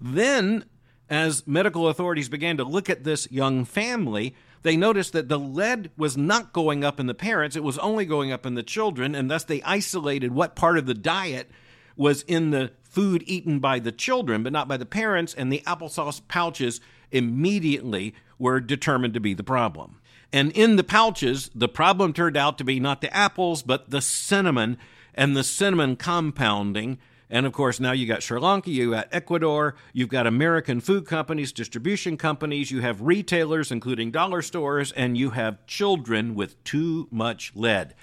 Then, 0.00 0.64
as 1.10 1.46
medical 1.46 1.86
authorities 1.86 2.30
began 2.30 2.56
to 2.56 2.64
look 2.64 2.88
at 2.88 3.04
this 3.04 3.30
young 3.30 3.66
family, 3.66 4.34
they 4.62 4.74
noticed 4.74 5.12
that 5.12 5.28
the 5.28 5.38
lead 5.38 5.90
was 5.94 6.16
not 6.16 6.54
going 6.54 6.82
up 6.82 6.98
in 6.98 7.08
the 7.08 7.14
parents, 7.14 7.54
it 7.54 7.62
was 7.62 7.76
only 7.80 8.06
going 8.06 8.32
up 8.32 8.46
in 8.46 8.54
the 8.54 8.62
children, 8.62 9.14
and 9.14 9.30
thus 9.30 9.44
they 9.44 9.60
isolated 9.64 10.32
what 10.32 10.56
part 10.56 10.78
of 10.78 10.86
the 10.86 10.94
diet 10.94 11.50
was 11.94 12.22
in 12.22 12.52
the 12.52 12.72
food 12.84 13.22
eaten 13.26 13.58
by 13.58 13.78
the 13.78 13.92
children, 13.92 14.42
but 14.42 14.54
not 14.54 14.66
by 14.66 14.78
the 14.78 14.86
parents, 14.86 15.34
and 15.34 15.52
the 15.52 15.62
applesauce 15.66 16.22
pouches 16.28 16.80
immediately 17.10 18.14
were 18.38 18.60
determined 18.60 19.12
to 19.12 19.20
be 19.20 19.34
the 19.34 19.44
problem. 19.44 20.00
And 20.32 20.52
in 20.52 20.76
the 20.76 20.84
pouches, 20.84 21.50
the 21.54 21.68
problem 21.68 22.14
turned 22.14 22.38
out 22.38 22.56
to 22.56 22.64
be 22.64 22.80
not 22.80 23.02
the 23.02 23.14
apples, 23.14 23.62
but 23.62 23.90
the 23.90 24.00
cinnamon 24.00 24.78
and 25.12 25.36
the 25.36 25.44
cinnamon 25.44 25.96
compounding. 25.96 26.96
And 27.32 27.46
of 27.46 27.54
course, 27.54 27.80
now 27.80 27.92
you 27.92 28.06
got 28.06 28.22
Sri 28.22 28.38
Lanka, 28.38 28.70
you 28.70 28.90
got 28.90 29.08
Ecuador, 29.10 29.74
you've 29.94 30.10
got 30.10 30.26
American 30.26 30.80
food 30.80 31.06
companies, 31.06 31.50
distribution 31.50 32.18
companies, 32.18 32.70
you 32.70 32.82
have 32.82 33.00
retailers, 33.00 33.72
including 33.72 34.10
dollar 34.10 34.42
stores, 34.42 34.92
and 34.92 35.16
you 35.16 35.30
have 35.30 35.66
children 35.66 36.34
with 36.34 36.62
too 36.62 37.08
much 37.10 37.50
lead, 37.54 37.94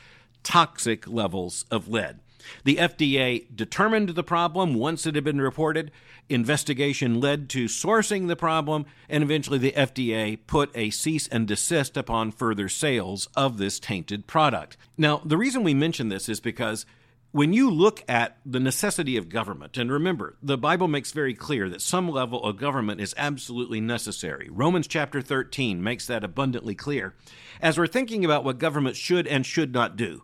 toxic 0.42 1.08
levels 1.08 1.66
of 1.70 1.88
lead. 1.88 2.22
The 2.64 2.78
FDA 2.78 3.46
determined 3.56 4.10
the 4.10 4.24
problem 4.24 4.74
once 4.74 5.06
it 5.06 5.14
had 5.14 5.26
been 5.26 5.42
reported. 5.42 5.92
Investigation 6.28 7.20
led 7.20 7.50
to 7.50 7.66
sourcing 7.66 8.30
the 8.30 8.36
problem, 8.36 8.88
and 9.08 9.24
eventually 9.24 9.60
the 9.60 9.74
FDA 9.74 10.40
put 10.48 10.76
a 10.76 10.90
cease 10.90 11.28
and 11.28 11.48
desist 11.48 11.98
upon 11.98 12.32
further 12.32 12.68
sales 12.68 13.28
of 13.36 13.60
this 13.60 13.80
tainted 13.80 14.26
product. 14.26 14.76
Now, 14.98 15.22
the 15.24 15.38
reason 15.38 15.62
we 15.62 15.76
mention 15.76 16.10
this 16.10 16.28
is 16.28 16.40
because 16.40 16.88
when 17.32 17.54
you 17.54 17.70
look 17.70 18.04
at 18.08 18.38
the 18.44 18.60
necessity 18.60 19.16
of 19.16 19.30
government, 19.30 19.78
and 19.78 19.92
remember, 19.92 20.36
the 20.42 20.58
Bible 20.58 20.88
makes 20.88 21.12
very 21.12 21.36
clear 21.36 21.70
that 21.70 21.82
some 21.82 22.10
level 22.10 22.44
of 22.44 22.58
government 22.58 23.00
is 23.00 23.14
absolutely 23.18 23.80
necessary. 23.80 24.50
Romans 24.52 24.88
chapter 24.88 25.22
13 25.22 25.84
makes 25.84 26.08
that 26.08 26.24
abundantly 26.24 26.74
clear. 26.74 27.14
As 27.62 27.78
we're 27.78 27.86
thinking 27.86 28.26
about 28.26 28.44
what 28.44 28.58
government 28.58 28.96
should 28.96 29.28
and 29.28 29.46
should 29.46 29.74
not 29.74 29.96
do, 29.96 30.24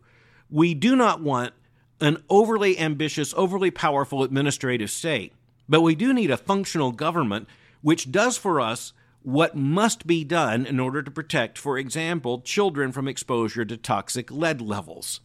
we 0.49 0.73
do 0.73 0.95
not 0.95 1.21
want 1.21 1.53
an 2.01 2.23
overly 2.27 2.79
ambitious, 2.79 3.35
overly 3.37 3.69
powerful 3.69 4.23
administrative 4.23 4.89
state, 4.89 5.33
but 5.69 5.81
we 5.81 5.93
do 5.93 6.11
need 6.11 6.31
a 6.31 6.37
functional 6.37 6.91
government 6.91 7.47
which 7.81 8.11
does 8.11 8.35
for 8.35 8.59
us 8.59 8.93
what 9.21 9.55
must 9.55 10.07
be 10.07 10.23
done 10.23 10.65
in 10.65 10.79
order 10.79 11.03
to 11.03 11.11
protect, 11.11 11.57
for 11.57 11.77
example, 11.77 12.41
children 12.41 12.91
from 12.91 13.07
exposure 13.07 13.65
to 13.65 13.77
toxic 13.77 14.31
lead 14.31 14.59
levels. 14.59 15.19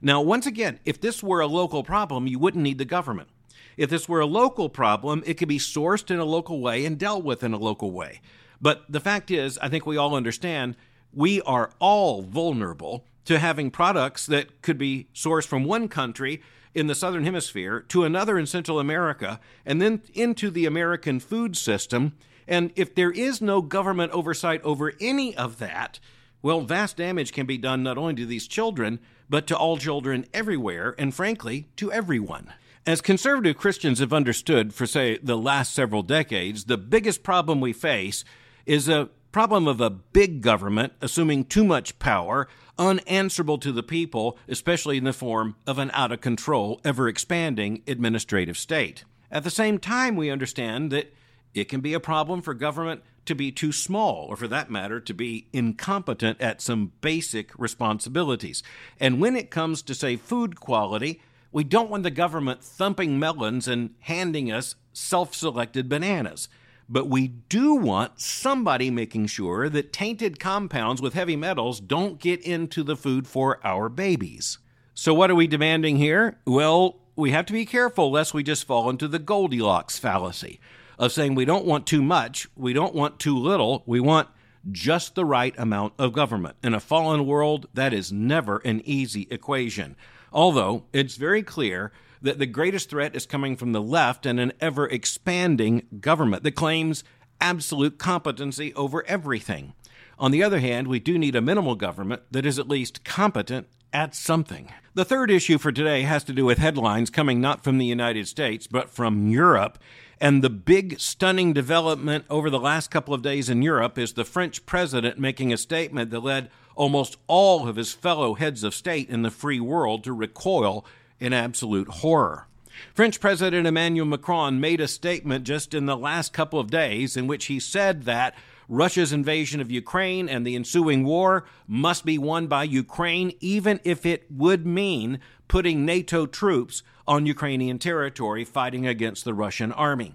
Now, 0.00 0.20
once 0.20 0.46
again, 0.46 0.80
if 0.84 1.00
this 1.00 1.22
were 1.22 1.40
a 1.40 1.46
local 1.46 1.82
problem, 1.82 2.26
you 2.26 2.38
wouldn't 2.38 2.62
need 2.62 2.78
the 2.78 2.84
government. 2.84 3.28
If 3.76 3.90
this 3.90 4.08
were 4.08 4.20
a 4.20 4.26
local 4.26 4.68
problem, 4.68 5.22
it 5.26 5.34
could 5.34 5.48
be 5.48 5.58
sourced 5.58 6.10
in 6.10 6.18
a 6.18 6.24
local 6.24 6.60
way 6.60 6.84
and 6.84 6.98
dealt 6.98 7.24
with 7.24 7.42
in 7.42 7.52
a 7.52 7.58
local 7.58 7.90
way. 7.92 8.20
But 8.60 8.84
the 8.88 9.00
fact 9.00 9.30
is, 9.30 9.58
I 9.58 9.68
think 9.68 9.84
we 9.84 9.96
all 9.96 10.14
understand 10.14 10.76
we 11.12 11.42
are 11.42 11.70
all 11.78 12.22
vulnerable 12.22 13.04
to 13.26 13.38
having 13.38 13.70
products 13.70 14.26
that 14.26 14.62
could 14.62 14.78
be 14.78 15.08
sourced 15.14 15.46
from 15.46 15.64
one 15.64 15.88
country 15.88 16.42
in 16.74 16.86
the 16.86 16.94
southern 16.94 17.24
hemisphere 17.24 17.80
to 17.80 18.04
another 18.04 18.38
in 18.38 18.46
Central 18.46 18.78
America 18.78 19.40
and 19.64 19.80
then 19.80 20.02
into 20.14 20.50
the 20.50 20.66
American 20.66 21.18
food 21.18 21.56
system. 21.56 22.14
And 22.46 22.70
if 22.76 22.94
there 22.94 23.10
is 23.10 23.40
no 23.40 23.62
government 23.62 24.12
oversight 24.12 24.62
over 24.62 24.92
any 25.00 25.36
of 25.36 25.58
that, 25.58 25.98
well, 26.42 26.60
vast 26.60 26.96
damage 26.96 27.32
can 27.32 27.46
be 27.46 27.58
done 27.58 27.82
not 27.82 27.98
only 27.98 28.14
to 28.14 28.26
these 28.26 28.46
children, 28.46 29.00
but 29.28 29.46
to 29.46 29.56
all 29.56 29.76
children 29.76 30.26
everywhere, 30.32 30.94
and 30.98 31.14
frankly, 31.14 31.68
to 31.76 31.92
everyone. 31.92 32.52
As 32.86 33.00
conservative 33.00 33.56
Christians 33.56 33.98
have 33.98 34.12
understood 34.12 34.72
for, 34.72 34.86
say, 34.86 35.18
the 35.18 35.36
last 35.36 35.74
several 35.74 36.02
decades, 36.02 36.64
the 36.64 36.78
biggest 36.78 37.22
problem 37.22 37.60
we 37.60 37.72
face 37.72 38.24
is 38.64 38.88
a 38.88 39.08
problem 39.32 39.66
of 39.66 39.80
a 39.80 39.90
big 39.90 40.40
government 40.40 40.92
assuming 41.00 41.44
too 41.44 41.64
much 41.64 41.98
power, 41.98 42.48
unanswerable 42.78 43.58
to 43.58 43.72
the 43.72 43.82
people, 43.82 44.38
especially 44.48 44.96
in 44.96 45.04
the 45.04 45.12
form 45.12 45.56
of 45.66 45.78
an 45.78 45.90
out 45.92 46.12
of 46.12 46.20
control, 46.20 46.80
ever 46.84 47.08
expanding 47.08 47.82
administrative 47.86 48.56
state. 48.56 49.04
At 49.30 49.44
the 49.44 49.50
same 49.50 49.78
time, 49.78 50.14
we 50.16 50.30
understand 50.30 50.92
that 50.92 51.12
it 51.54 51.68
can 51.68 51.80
be 51.80 51.92
a 51.92 52.00
problem 52.00 52.40
for 52.40 52.54
government 52.54 53.02
to 53.26 53.34
be 53.34 53.52
too 53.52 53.72
small, 53.72 54.26
or 54.28 54.36
for 54.36 54.48
that 54.48 54.70
matter, 54.70 55.00
to 55.00 55.14
be 55.14 55.48
incompetent 55.52 56.40
at 56.40 56.60
some 56.60 56.92
basic 57.00 57.56
responsibilities. 57.58 58.62
And 58.98 59.20
when 59.20 59.36
it 59.36 59.50
comes 59.50 59.82
to, 59.82 59.94
say, 59.94 60.16
food 60.16 60.58
quality, 60.58 61.20
we 61.52 61.64
don't 61.64 61.90
want 61.90 62.02
the 62.02 62.10
government 62.10 62.62
thumping 62.62 63.18
melons 63.18 63.68
and 63.68 63.94
handing 64.00 64.50
us 64.50 64.74
self 64.92 65.34
selected 65.34 65.88
bananas. 65.88 66.48
But 66.88 67.08
we 67.08 67.28
do 67.28 67.74
want 67.74 68.20
somebody 68.20 68.90
making 68.90 69.26
sure 69.26 69.68
that 69.68 69.92
tainted 69.92 70.38
compounds 70.38 71.02
with 71.02 71.14
heavy 71.14 71.34
metals 71.34 71.80
don't 71.80 72.20
get 72.20 72.40
into 72.42 72.82
the 72.82 72.96
food 72.96 73.26
for 73.26 73.58
our 73.64 73.88
babies. 73.88 74.58
So, 74.94 75.12
what 75.12 75.30
are 75.30 75.34
we 75.34 75.46
demanding 75.46 75.96
here? 75.96 76.38
Well, 76.46 77.00
we 77.16 77.32
have 77.32 77.46
to 77.46 77.52
be 77.52 77.66
careful 77.66 78.10
lest 78.10 78.34
we 78.34 78.42
just 78.42 78.66
fall 78.66 78.88
into 78.88 79.08
the 79.08 79.18
Goldilocks 79.18 79.98
fallacy 79.98 80.60
of 80.98 81.12
saying 81.12 81.34
we 81.34 81.44
don't 81.44 81.66
want 81.66 81.86
too 81.86 82.02
much, 82.02 82.48
we 82.56 82.72
don't 82.72 82.94
want 82.94 83.18
too 83.18 83.36
little, 83.36 83.82
we 83.86 84.00
want 84.00 84.28
just 84.70 85.14
the 85.14 85.24
right 85.24 85.54
amount 85.58 85.92
of 85.98 86.12
government. 86.12 86.56
In 86.62 86.74
a 86.74 86.80
fallen 86.80 87.26
world, 87.26 87.66
that 87.74 87.92
is 87.92 88.12
never 88.12 88.58
an 88.58 88.82
easy 88.84 89.28
equation. 89.30 89.96
Although 90.32 90.84
it's 90.92 91.16
very 91.16 91.42
clear 91.42 91.92
that 92.22 92.38
the 92.38 92.46
greatest 92.46 92.90
threat 92.90 93.14
is 93.14 93.26
coming 93.26 93.56
from 93.56 93.72
the 93.72 93.82
left 93.82 94.26
and 94.26 94.40
an 94.40 94.52
ever 94.60 94.86
expanding 94.88 95.86
government 96.00 96.42
that 96.42 96.52
claims 96.52 97.04
absolute 97.40 97.98
competency 97.98 98.74
over 98.74 99.06
everything. 99.06 99.74
On 100.18 100.30
the 100.30 100.42
other 100.42 100.60
hand, 100.60 100.88
we 100.88 100.98
do 100.98 101.18
need 101.18 101.36
a 101.36 101.42
minimal 101.42 101.74
government 101.74 102.22
that 102.30 102.46
is 102.46 102.58
at 102.58 102.68
least 102.68 103.04
competent 103.04 103.68
at 103.92 104.14
something. 104.14 104.72
The 104.94 105.04
third 105.04 105.30
issue 105.30 105.58
for 105.58 105.72
today 105.72 106.02
has 106.02 106.24
to 106.24 106.32
do 106.32 106.44
with 106.44 106.58
headlines 106.58 107.10
coming 107.10 107.40
not 107.40 107.62
from 107.62 107.78
the 107.78 107.86
United 107.86 108.28
States, 108.28 108.66
but 108.66 108.90
from 108.90 109.28
Europe. 109.28 109.78
And 110.20 110.42
the 110.42 110.50
big, 110.50 110.98
stunning 110.98 111.52
development 111.52 112.24
over 112.30 112.48
the 112.48 112.58
last 112.58 112.90
couple 112.90 113.12
of 113.12 113.22
days 113.22 113.50
in 113.50 113.60
Europe 113.60 113.98
is 113.98 114.14
the 114.14 114.24
French 114.24 114.64
president 114.64 115.18
making 115.18 115.52
a 115.52 115.58
statement 115.58 116.10
that 116.10 116.20
led 116.20 116.50
almost 116.74 117.16
all 117.26 117.68
of 117.68 117.76
his 117.76 117.92
fellow 117.92 118.34
heads 118.34 118.64
of 118.64 118.74
state 118.74 119.10
in 119.10 119.22
the 119.22 119.30
free 119.30 119.60
world 119.60 120.04
to 120.04 120.12
recoil 120.12 120.86
in 121.20 121.32
absolute 121.32 121.88
horror. 121.88 122.46
French 122.94 123.20
President 123.20 123.66
Emmanuel 123.66 124.06
Macron 124.06 124.60
made 124.60 124.80
a 124.80 124.88
statement 124.88 125.44
just 125.44 125.74
in 125.74 125.86
the 125.86 125.96
last 125.96 126.32
couple 126.32 126.60
of 126.60 126.70
days 126.70 127.16
in 127.16 127.26
which 127.26 127.46
he 127.46 127.58
said 127.58 128.04
that 128.04 128.34
Russia's 128.68 129.12
invasion 129.12 129.60
of 129.60 129.70
Ukraine 129.70 130.28
and 130.28 130.46
the 130.46 130.56
ensuing 130.56 131.04
war 131.04 131.44
must 131.66 132.04
be 132.04 132.18
won 132.18 132.46
by 132.46 132.64
Ukraine, 132.64 133.32
even 133.40 133.80
if 133.84 134.04
it 134.04 134.26
would 134.30 134.66
mean 134.66 135.20
putting 135.48 135.84
NATO 135.84 136.26
troops 136.26 136.82
on 137.06 137.26
Ukrainian 137.26 137.78
territory 137.78 138.44
fighting 138.44 138.86
against 138.86 139.24
the 139.24 139.34
Russian 139.34 139.72
army. 139.72 140.14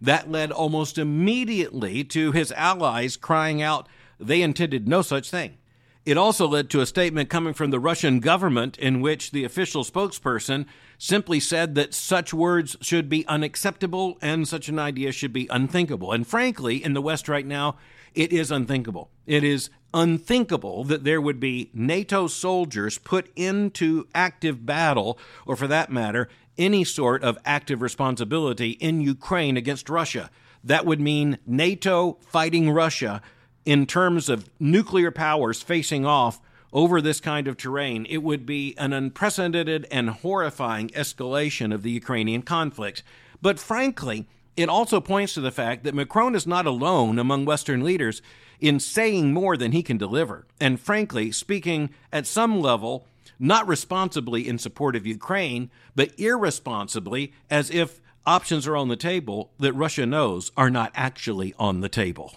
That 0.00 0.30
led 0.30 0.50
almost 0.50 0.98
immediately 0.98 2.02
to 2.04 2.32
his 2.32 2.50
allies 2.52 3.16
crying 3.16 3.62
out 3.62 3.88
they 4.18 4.42
intended 4.42 4.86
no 4.86 5.02
such 5.02 5.30
thing. 5.30 5.58
It 6.04 6.18
also 6.18 6.48
led 6.48 6.68
to 6.70 6.80
a 6.80 6.86
statement 6.86 7.30
coming 7.30 7.54
from 7.54 7.70
the 7.70 7.78
Russian 7.78 8.18
government 8.18 8.76
in 8.76 9.00
which 9.00 9.30
the 9.30 9.44
official 9.44 9.84
spokesperson 9.84 10.66
simply 10.98 11.38
said 11.38 11.76
that 11.76 11.94
such 11.94 12.34
words 12.34 12.76
should 12.80 13.08
be 13.08 13.26
unacceptable 13.28 14.18
and 14.20 14.48
such 14.48 14.68
an 14.68 14.80
idea 14.80 15.12
should 15.12 15.32
be 15.32 15.46
unthinkable. 15.48 16.10
And 16.10 16.26
frankly, 16.26 16.82
in 16.82 16.94
the 16.94 17.02
West 17.02 17.28
right 17.28 17.46
now, 17.46 17.76
it 18.14 18.32
is 18.32 18.50
unthinkable. 18.50 19.10
It 19.26 19.44
is 19.44 19.70
unthinkable 19.94 20.82
that 20.84 21.04
there 21.04 21.20
would 21.20 21.38
be 21.38 21.70
NATO 21.72 22.26
soldiers 22.26 22.98
put 22.98 23.30
into 23.36 24.08
active 24.12 24.66
battle, 24.66 25.18
or 25.46 25.54
for 25.54 25.68
that 25.68 25.90
matter, 25.90 26.28
any 26.58 26.82
sort 26.82 27.22
of 27.22 27.38
active 27.44 27.80
responsibility 27.80 28.70
in 28.72 29.00
Ukraine 29.00 29.56
against 29.56 29.88
Russia. 29.88 30.30
That 30.64 30.84
would 30.84 31.00
mean 31.00 31.38
NATO 31.46 32.18
fighting 32.20 32.70
Russia 32.70 33.22
in 33.64 33.86
terms 33.86 34.28
of 34.28 34.48
nuclear 34.58 35.10
powers 35.10 35.62
facing 35.62 36.04
off 36.04 36.40
over 36.72 37.00
this 37.00 37.20
kind 37.20 37.46
of 37.46 37.56
terrain, 37.56 38.06
it 38.08 38.22
would 38.22 38.46
be 38.46 38.74
an 38.78 38.92
unprecedented 38.92 39.86
and 39.90 40.10
horrifying 40.10 40.88
escalation 40.90 41.72
of 41.72 41.82
the 41.82 41.90
Ukrainian 41.90 42.42
conflict. 42.42 43.02
But 43.40 43.58
frankly, 43.58 44.26
it 44.56 44.68
also 44.68 45.00
points 45.00 45.34
to 45.34 45.40
the 45.40 45.50
fact 45.50 45.84
that 45.84 45.94
Macron 45.94 46.34
is 46.34 46.46
not 46.46 46.66
alone 46.66 47.18
among 47.18 47.44
Western 47.44 47.82
leaders 47.82 48.22
in 48.60 48.78
saying 48.78 49.32
more 49.32 49.56
than 49.56 49.72
he 49.72 49.82
can 49.82 49.98
deliver, 49.98 50.46
and 50.60 50.80
frankly, 50.80 51.32
speaking 51.32 51.90
at 52.12 52.26
some 52.26 52.60
level, 52.60 53.06
not 53.38 53.66
responsibly 53.66 54.46
in 54.46 54.56
support 54.56 54.94
of 54.94 55.06
Ukraine, 55.06 55.70
but 55.96 56.18
irresponsibly 56.18 57.32
as 57.50 57.70
if 57.70 58.00
options 58.24 58.66
are 58.66 58.76
on 58.76 58.88
the 58.88 58.96
table 58.96 59.50
that 59.58 59.72
Russia 59.72 60.06
knows 60.06 60.52
are 60.56 60.70
not 60.70 60.92
actually 60.94 61.52
on 61.58 61.80
the 61.80 61.88
table. 61.88 62.36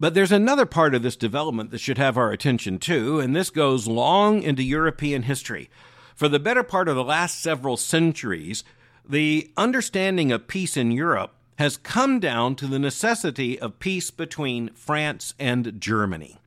But 0.00 0.14
there's 0.14 0.32
another 0.32 0.64
part 0.64 0.94
of 0.94 1.02
this 1.02 1.14
development 1.14 1.70
that 1.70 1.78
should 1.78 1.98
have 1.98 2.16
our 2.16 2.32
attention 2.32 2.78
too, 2.78 3.20
and 3.20 3.36
this 3.36 3.50
goes 3.50 3.86
long 3.86 4.42
into 4.42 4.62
European 4.62 5.24
history. 5.24 5.68
For 6.16 6.26
the 6.26 6.38
better 6.38 6.62
part 6.62 6.88
of 6.88 6.96
the 6.96 7.04
last 7.04 7.42
several 7.42 7.76
centuries, 7.76 8.64
the 9.06 9.50
understanding 9.58 10.32
of 10.32 10.48
peace 10.48 10.74
in 10.78 10.90
Europe 10.90 11.34
has 11.58 11.76
come 11.76 12.18
down 12.18 12.56
to 12.56 12.66
the 12.66 12.78
necessity 12.78 13.58
of 13.58 13.78
peace 13.78 14.10
between 14.10 14.70
France 14.70 15.34
and 15.38 15.78
Germany. 15.78 16.38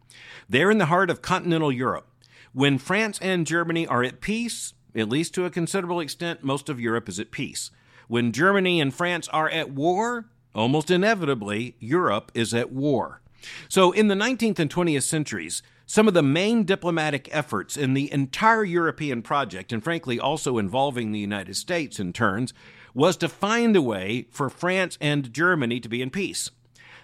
They're 0.50 0.72
in 0.72 0.80
the 0.80 0.88
heart 0.88 1.12
of 1.12 1.22
continental 1.22 1.72
Europe. 1.72 2.08
When 2.54 2.80
France 2.80 3.20
and 3.22 3.46
Germany 3.46 3.86
are 3.86 4.04
at 4.04 4.20
peace, 4.20 4.74
at 4.96 5.10
least 5.10 5.36
to 5.36 5.46
a 5.46 5.52
considerable 5.52 6.00
extent, 6.00 6.44
most 6.44 6.70
of 6.70 6.80
Europe 6.80 7.08
is 7.08 7.20
at 7.20 7.30
peace. 7.30 7.70
When 8.08 8.32
Germany 8.32 8.82
and 8.82 8.92
France 8.92 9.28
are 9.28 9.50
at 9.50 9.70
war, 9.70 10.26
almost 10.56 10.90
inevitably, 10.90 11.76
Europe 11.80 12.32
is 12.34 12.56
at 12.56 12.72
war. 12.72 13.22
So, 13.70 13.92
in 13.92 14.08
the 14.08 14.16
19th 14.16 14.60
and 14.60 14.70
20th 14.70 15.04
centuries, 15.04 15.62
some 15.86 16.08
of 16.08 16.14
the 16.14 16.24
main 16.24 16.64
diplomatic 16.64 17.28
efforts 17.32 17.76
in 17.76 17.94
the 17.94 18.12
entire 18.12 18.64
European 18.64 19.22
project, 19.22 19.72
and 19.74 19.84
frankly 19.84 20.20
also 20.20 20.58
involving 20.58 21.12
the 21.12 21.20
United 21.20 21.56
States 21.56 22.00
in 22.00 22.14
turns, 22.14 22.54
was 22.94 23.18
to 23.18 23.30
find 23.30 23.76
a 23.76 23.82
way 23.82 24.28
for 24.32 24.50
France 24.50 24.98
and 25.02 25.34
Germany 25.34 25.80
to 25.80 25.90
be 25.90 26.02
in 26.02 26.10
peace. 26.10 26.52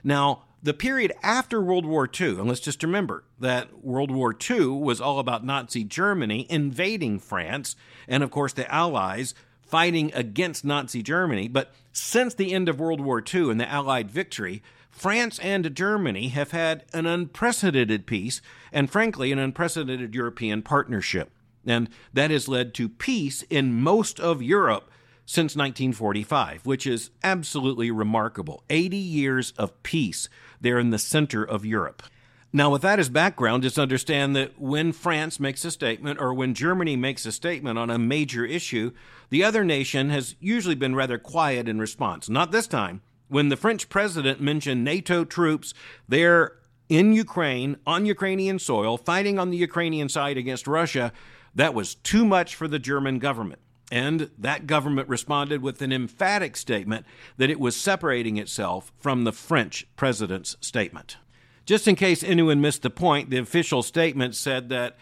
Now, 0.03 0.43
the 0.62 0.74
period 0.74 1.13
after 1.24 1.62
World 1.62 1.86
War 1.86 2.10
II, 2.19 2.31
and 2.31 2.48
let's 2.48 2.60
just 2.60 2.84
remember 2.84 3.24
that 3.39 3.84
World 3.84 4.12
War 4.12 4.36
II 4.50 4.67
was 4.67 5.00
all 5.00 5.19
about 5.19 5.46
Nazi 5.46 5.84
Germany 5.84 6.46
invading 6.50 7.19
France, 7.19 7.75
and 8.08 8.24
of 8.24 8.31
course 8.31 8.53
the 8.53 8.72
Allies 8.74 9.34
fighting 9.62 10.12
against 10.13 10.65
Nazi 10.65 11.01
Germany. 11.01 11.48
But 11.48 11.72
since 11.93 12.34
the 12.34 12.53
end 12.53 12.67
of 12.67 12.79
World 12.79 13.00
War 13.00 13.24
II 13.24 13.51
and 13.51 13.60
the 13.60 13.72
Allied 13.72 14.12
victory, 14.12 14.62
France 14.89 15.39
and 15.39 15.74
Germany 15.75 16.29
have 16.29 16.51
had 16.51 16.84
an 16.93 17.05
unprecedented 17.05 18.05
peace 18.05 18.41
and, 18.72 18.89
frankly, 18.89 19.31
an 19.31 19.39
unprecedented 19.39 20.13
European 20.13 20.62
partnership. 20.62 21.31
And 21.65 21.89
that 22.13 22.31
has 22.31 22.48
led 22.48 22.74
to 22.75 22.89
peace 22.89 23.43
in 23.43 23.81
most 23.81 24.19
of 24.19 24.41
Europe 24.41 24.89
since 25.25 25.55
1945, 25.55 26.65
which 26.65 26.88
is 26.88 27.12
absolutely 27.24 27.91
remarkable. 27.91 28.63
80 28.69 28.98
years 28.98 29.53
of 29.58 29.81
peace 29.84 30.27
there 30.60 30.79
in 30.79 30.89
the 30.89 30.98
center 30.98 31.43
of 31.43 31.65
Europe. 31.65 32.03
Now, 32.51 32.72
with 32.72 32.81
that 32.81 32.98
as 32.98 33.10
background, 33.10 33.62
just 33.62 33.77
understand 33.77 34.36
that 34.36 34.60
when 34.60 34.91
France 34.91 35.39
makes 35.39 35.63
a 35.63 35.69
statement 35.69 36.19
or 36.19 36.34
when 36.34 36.55
Germany 36.55 36.96
makes 36.96 37.27
a 37.27 37.31
statement 37.31 37.77
on 37.77 37.91
a 37.91 38.00
major 38.00 38.43
issue, 38.43 38.91
the 39.29 39.43
other 39.43 39.63
nation 39.63 40.10
has 40.10 40.36
usually 40.39 40.74
been 40.74 40.95
rather 40.95 41.19
quiet 41.19 41.69
in 41.69 41.80
response. 41.80 42.28
Not 42.28 42.52
this 42.52 42.65
time 42.65 43.02
when 43.30 43.50
the 43.50 43.58
French 43.58 43.89
president 43.89 44.42
mentioned 44.42 44.84
NATO 44.84 45.24
troops 45.24 45.74
there 46.08 46.54
in 46.89 47.13
Ukraine, 47.13 47.78
on 47.86 48.06
Ukrainian 48.06 48.60
soil, 48.60 48.98
fighting 48.98 49.39
on 49.39 49.52
the 49.52 49.58
Ukrainian 49.58 50.10
side 50.10 50.38
against 50.38 50.68
Russia, 50.68 51.13
that 51.56 51.74
was 51.74 51.96
too 51.96 52.26
much 52.26 52.56
for 52.56 52.68
the 52.68 52.80
German 52.80 53.20
government. 53.20 53.62
And 53.92 54.30
that 54.38 54.68
government 54.68 55.10
responded 55.10 55.62
with 55.62 55.82
an 55.82 55.92
emphatic 55.92 56.58
statement 56.58 57.06
that 57.38 57.50
it 57.50 57.60
was 57.60 57.76
separating 57.76 58.38
itself 58.38 58.92
from 59.00 59.24
the 59.24 59.32
French 59.32 59.88
president's 59.96 60.58
statement. 60.62 61.18
Just 61.65 61.88
in 61.88 61.96
case 61.96 62.24
anyone 62.24 62.62
missed 62.62 62.82
the 62.82 62.89
point, 62.89 63.30
the 63.30 63.38
official 63.38 63.84
statement 63.84 64.36
said 64.36 64.70
that, 64.70 64.98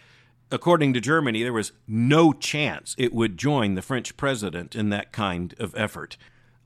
according 0.50 0.92
to 0.94 1.00
Germany, 1.00 1.42
there 1.42 1.52
was 1.52 1.72
no 1.86 2.32
chance 2.32 2.94
it 2.98 3.14
would 3.14 3.38
join 3.38 3.74
the 3.74 3.82
French 3.82 4.16
president 4.16 4.74
in 4.74 4.90
that 4.90 5.12
kind 5.12 5.54
of 5.58 5.74
effort. 5.76 6.16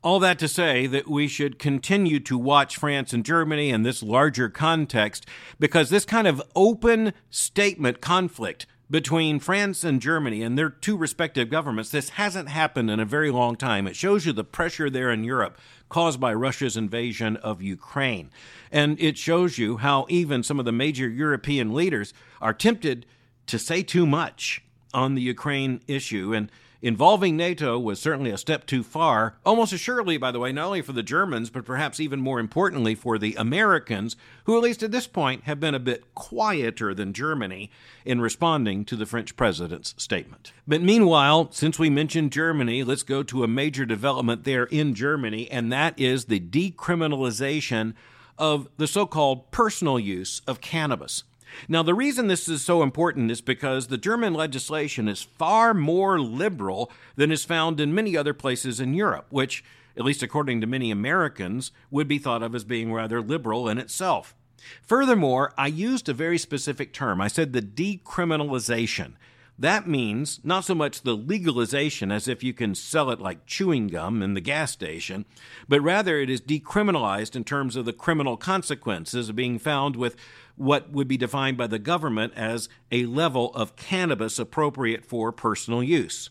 All 0.02 0.18
that 0.18 0.40
to 0.40 0.48
say 0.48 0.88
that 0.88 1.08
we 1.08 1.28
should 1.28 1.60
continue 1.60 2.18
to 2.20 2.36
watch 2.36 2.76
France 2.76 3.12
and 3.12 3.24
Germany 3.24 3.70
in 3.70 3.84
this 3.84 4.02
larger 4.02 4.48
context 4.48 5.26
because 5.60 5.90
this 5.90 6.04
kind 6.04 6.26
of 6.26 6.42
open 6.56 7.12
statement 7.30 8.00
conflict 8.00 8.66
between 8.90 9.38
France 9.38 9.84
and 9.84 10.02
Germany 10.02 10.42
and 10.42 10.58
their 10.58 10.68
two 10.68 10.96
respective 10.96 11.48
governments, 11.48 11.90
this 11.90 12.10
hasn't 12.10 12.48
happened 12.48 12.90
in 12.90 12.98
a 12.98 13.04
very 13.04 13.30
long 13.30 13.54
time. 13.54 13.86
It 13.86 13.94
shows 13.94 14.26
you 14.26 14.32
the 14.32 14.42
pressure 14.42 14.90
there 14.90 15.10
in 15.10 15.22
Europe 15.22 15.56
caused 15.88 16.18
by 16.18 16.34
Russia's 16.34 16.76
invasion 16.76 17.36
of 17.36 17.62
Ukraine. 17.62 18.30
And 18.72 19.00
it 19.00 19.16
shows 19.16 19.56
you 19.56 19.76
how 19.76 20.06
even 20.08 20.42
some 20.42 20.58
of 20.58 20.64
the 20.64 20.72
major 20.72 21.08
European 21.08 21.72
leaders 21.72 22.12
are 22.40 22.52
tempted 22.52 23.06
to 23.46 23.58
say 23.58 23.84
too 23.84 24.04
much 24.04 24.62
on 24.92 25.14
the 25.14 25.22
Ukraine 25.22 25.80
issue. 25.86 26.34
And 26.34 26.50
Involving 26.84 27.36
NATO 27.36 27.78
was 27.78 28.00
certainly 28.00 28.32
a 28.32 28.36
step 28.36 28.66
too 28.66 28.82
far, 28.82 29.36
almost 29.46 29.72
assuredly, 29.72 30.16
by 30.16 30.32
the 30.32 30.40
way, 30.40 30.50
not 30.50 30.66
only 30.66 30.82
for 30.82 30.92
the 30.92 31.04
Germans, 31.04 31.48
but 31.48 31.64
perhaps 31.64 32.00
even 32.00 32.18
more 32.18 32.40
importantly 32.40 32.96
for 32.96 33.18
the 33.18 33.36
Americans, 33.36 34.16
who, 34.46 34.56
at 34.56 34.64
least 34.64 34.82
at 34.82 34.90
this 34.90 35.06
point, 35.06 35.44
have 35.44 35.60
been 35.60 35.76
a 35.76 35.78
bit 35.78 36.12
quieter 36.16 36.92
than 36.92 37.12
Germany 37.12 37.70
in 38.04 38.20
responding 38.20 38.84
to 38.86 38.96
the 38.96 39.06
French 39.06 39.36
president's 39.36 39.94
statement. 39.96 40.52
But 40.66 40.82
meanwhile, 40.82 41.52
since 41.52 41.78
we 41.78 41.88
mentioned 41.88 42.32
Germany, 42.32 42.82
let's 42.82 43.04
go 43.04 43.22
to 43.22 43.44
a 43.44 43.48
major 43.48 43.84
development 43.84 44.42
there 44.42 44.64
in 44.64 44.96
Germany, 44.96 45.48
and 45.52 45.72
that 45.72 45.96
is 46.00 46.24
the 46.24 46.40
decriminalization 46.40 47.94
of 48.38 48.68
the 48.76 48.88
so 48.88 49.06
called 49.06 49.52
personal 49.52 50.00
use 50.00 50.42
of 50.48 50.60
cannabis. 50.60 51.22
Now, 51.68 51.82
the 51.82 51.94
reason 51.94 52.26
this 52.26 52.48
is 52.48 52.62
so 52.62 52.82
important 52.82 53.30
is 53.30 53.40
because 53.40 53.86
the 53.86 53.98
German 53.98 54.34
legislation 54.34 55.08
is 55.08 55.22
far 55.22 55.74
more 55.74 56.20
liberal 56.20 56.90
than 57.16 57.32
is 57.32 57.44
found 57.44 57.80
in 57.80 57.94
many 57.94 58.16
other 58.16 58.34
places 58.34 58.80
in 58.80 58.94
Europe, 58.94 59.26
which, 59.30 59.64
at 59.96 60.04
least 60.04 60.22
according 60.22 60.60
to 60.60 60.66
many 60.66 60.90
Americans, 60.90 61.72
would 61.90 62.08
be 62.08 62.18
thought 62.18 62.42
of 62.42 62.54
as 62.54 62.64
being 62.64 62.92
rather 62.92 63.20
liberal 63.20 63.68
in 63.68 63.78
itself. 63.78 64.34
Furthermore, 64.82 65.52
I 65.58 65.66
used 65.66 66.08
a 66.08 66.14
very 66.14 66.38
specific 66.38 66.92
term. 66.92 67.20
I 67.20 67.28
said 67.28 67.52
the 67.52 67.62
decriminalization. 67.62 69.14
That 69.62 69.87
means 69.87 70.40
not 70.42 70.64
so 70.64 70.75
much 70.75 71.03
the 71.03 71.14
legalization 71.14 72.11
as 72.11 72.27
if 72.27 72.42
you 72.42 72.53
can 72.53 72.75
sell 72.75 73.11
it 73.12 73.20
like 73.20 73.46
chewing 73.46 73.87
gum 73.87 74.20
in 74.20 74.35
the 74.35 74.40
gas 74.40 74.72
station, 74.72 75.25
but 75.68 75.81
rather 75.81 76.18
it 76.18 76.29
is 76.29 76.40
decriminalized 76.40 77.37
in 77.37 77.44
terms 77.44 77.77
of 77.77 77.85
the 77.85 77.92
criminal 77.92 78.37
consequences 78.37 79.29
of 79.29 79.37
being 79.37 79.61
found 79.61 79.94
with 79.94 80.16
what 80.57 80.90
would 80.90 81.07
be 81.07 81.16
defined 81.16 81.57
by 81.57 81.68
the 81.68 81.79
government 81.79 82.33
as 82.35 82.68
a 82.90 83.07
level 83.07 83.55
of 83.55 83.77
cannabis 83.77 84.37
appropriate 84.40 85.05
for 85.05 85.31
personal 85.31 85.81
use. 85.81 86.29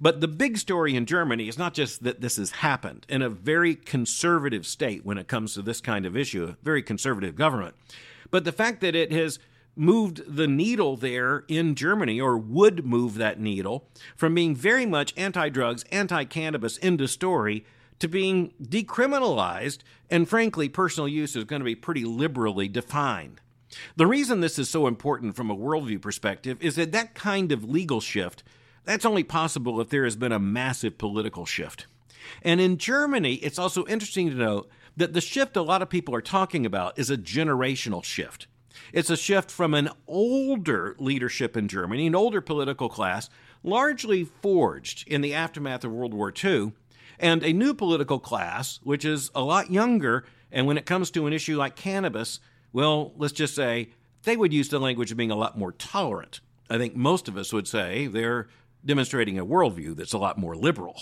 But 0.00 0.22
the 0.22 0.28
big 0.28 0.56
story 0.56 0.96
in 0.96 1.04
Germany 1.04 1.48
is 1.48 1.58
not 1.58 1.74
just 1.74 2.02
that 2.04 2.22
this 2.22 2.36
has 2.36 2.52
happened 2.52 3.04
in 3.06 3.20
a 3.20 3.28
very 3.28 3.74
conservative 3.74 4.64
state 4.66 5.04
when 5.04 5.18
it 5.18 5.28
comes 5.28 5.52
to 5.52 5.62
this 5.62 5.82
kind 5.82 6.06
of 6.06 6.16
issue, 6.16 6.44
a 6.44 6.56
very 6.64 6.82
conservative 6.82 7.36
government, 7.36 7.74
but 8.30 8.44
the 8.44 8.50
fact 8.50 8.80
that 8.80 8.94
it 8.94 9.12
has 9.12 9.38
moved 9.74 10.22
the 10.26 10.46
needle 10.46 10.96
there 10.96 11.44
in 11.48 11.74
Germany, 11.74 12.20
or 12.20 12.36
would 12.36 12.84
move 12.84 13.14
that 13.14 13.40
needle, 13.40 13.88
from 14.16 14.34
being 14.34 14.54
very 14.54 14.86
much 14.86 15.14
anti 15.16 15.48
drugs, 15.48 15.84
anti 15.90 16.24
cannabis 16.24 16.76
into 16.78 17.08
story 17.08 17.64
to 17.98 18.08
being 18.08 18.52
decriminalized, 18.60 19.78
and 20.10 20.28
frankly, 20.28 20.68
personal 20.68 21.06
use 21.06 21.36
is 21.36 21.44
going 21.44 21.60
to 21.60 21.64
be 21.64 21.76
pretty 21.76 22.04
liberally 22.04 22.68
defined. 22.68 23.40
The 23.96 24.06
reason 24.06 24.40
this 24.40 24.58
is 24.58 24.68
so 24.68 24.86
important 24.86 25.36
from 25.36 25.50
a 25.50 25.56
worldview 25.56 26.02
perspective 26.02 26.58
is 26.60 26.76
that 26.76 26.92
that 26.92 27.14
kind 27.14 27.52
of 27.52 27.64
legal 27.64 28.00
shift 28.00 28.42
that's 28.84 29.04
only 29.04 29.22
possible 29.22 29.80
if 29.80 29.88
there 29.88 30.04
has 30.04 30.16
been 30.16 30.32
a 30.32 30.38
massive 30.38 30.98
political 30.98 31.46
shift. 31.46 31.86
And 32.42 32.60
in 32.60 32.78
Germany, 32.78 33.34
it's 33.34 33.58
also 33.58 33.86
interesting 33.86 34.30
to 34.30 34.36
note 34.36 34.68
that 34.96 35.12
the 35.12 35.20
shift 35.20 35.56
a 35.56 35.62
lot 35.62 35.82
of 35.82 35.88
people 35.88 36.14
are 36.14 36.20
talking 36.20 36.66
about 36.66 36.98
is 36.98 37.10
a 37.10 37.16
generational 37.16 38.04
shift. 38.04 38.46
It's 38.92 39.10
a 39.10 39.16
shift 39.16 39.50
from 39.50 39.74
an 39.74 39.90
older 40.06 40.96
leadership 40.98 41.56
in 41.56 41.68
Germany, 41.68 42.06
an 42.06 42.14
older 42.14 42.40
political 42.40 42.88
class, 42.88 43.28
largely 43.62 44.24
forged 44.24 45.06
in 45.08 45.20
the 45.20 45.34
aftermath 45.34 45.84
of 45.84 45.92
World 45.92 46.14
War 46.14 46.32
II, 46.32 46.72
and 47.18 47.42
a 47.42 47.52
new 47.52 47.74
political 47.74 48.18
class, 48.18 48.80
which 48.82 49.04
is 49.04 49.30
a 49.34 49.42
lot 49.42 49.70
younger. 49.70 50.24
And 50.50 50.66
when 50.66 50.78
it 50.78 50.86
comes 50.86 51.10
to 51.12 51.26
an 51.26 51.32
issue 51.32 51.56
like 51.56 51.76
cannabis, 51.76 52.40
well, 52.72 53.12
let's 53.16 53.32
just 53.32 53.54
say 53.54 53.90
they 54.24 54.36
would 54.36 54.52
use 54.52 54.68
the 54.68 54.78
language 54.78 55.10
of 55.10 55.16
being 55.16 55.30
a 55.30 55.36
lot 55.36 55.58
more 55.58 55.72
tolerant. 55.72 56.40
I 56.70 56.78
think 56.78 56.96
most 56.96 57.28
of 57.28 57.36
us 57.36 57.52
would 57.52 57.68
say 57.68 58.06
they're 58.06 58.48
demonstrating 58.84 59.38
a 59.38 59.46
worldview 59.46 59.96
that's 59.96 60.12
a 60.12 60.18
lot 60.18 60.38
more 60.38 60.56
liberal. 60.56 61.00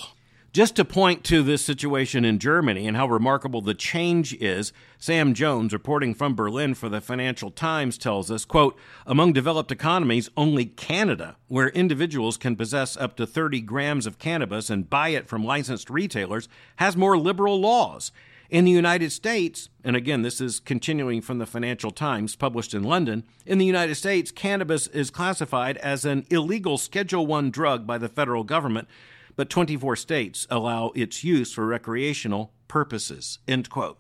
Just 0.53 0.75
to 0.75 0.85
point 0.85 1.23
to 1.27 1.45
this 1.45 1.65
situation 1.65 2.25
in 2.25 2.41
Germany 2.41 2.89
and 2.89 2.97
how 2.97 3.07
remarkable 3.07 3.61
the 3.61 3.73
change 3.73 4.35
is, 4.35 4.73
Sam 4.99 5.33
Jones, 5.33 5.73
reporting 5.73 6.13
from 6.13 6.35
Berlin 6.35 6.75
for 6.75 6.89
the 6.89 7.01
Financial 7.01 7.53
Times, 7.53 7.97
tells 7.97 8.33
us, 8.33 8.45
quote, 8.45 8.77
among 9.07 9.33
developed 9.33 9.71
economies, 9.71 10.29
only 10.37 10.67
Canada, 10.67 11.37
where 11.47 11.69
individuals 11.69 12.37
can 12.37 12.57
possess 12.57 12.97
up 12.97 13.17
to 13.17 13.29
30 13.29 13.61
grams 13.61 14.07
of 14.07 14.19
cannabis 14.19 14.71
and 14.71 14.91
buy 14.91 15.11
it 15.11 15.29
from 15.29 15.45
licensed 15.45 15.89
retailers, 15.89 16.49
has 16.77 16.97
more 16.97 17.17
liberal 17.17 17.61
laws. 17.61 18.11
In 18.51 18.65
the 18.65 18.73
United 18.73 19.13
States, 19.13 19.69
and 19.85 19.95
again, 19.95 20.23
this 20.23 20.41
is 20.41 20.59
continuing 20.59 21.21
from 21.21 21.39
the 21.39 21.47
Financial 21.47 21.93
Times 21.93 22.35
published 22.35 22.75
in 22.75 22.83
London, 22.83 23.23
in 23.47 23.59
the 23.59 23.67
United 23.67 23.95
States, 23.95 24.33
cannabis 24.33 24.89
is 24.89 25.11
classified 25.11 25.77
as 25.77 26.05
an 26.05 26.27
illegal 26.29 26.77
Schedule 26.77 27.25
1 27.25 27.53
drug 27.53 27.87
by 27.87 27.99
the 27.99 28.09
federal 28.09 28.43
government 28.43 28.89
but 29.40 29.48
24 29.48 29.96
states 29.96 30.46
allow 30.50 30.92
its 30.94 31.24
use 31.24 31.50
for 31.50 31.64
recreational 31.64 32.53
purposes. 32.68 33.38
End 33.48 33.70
quote. 33.70 33.98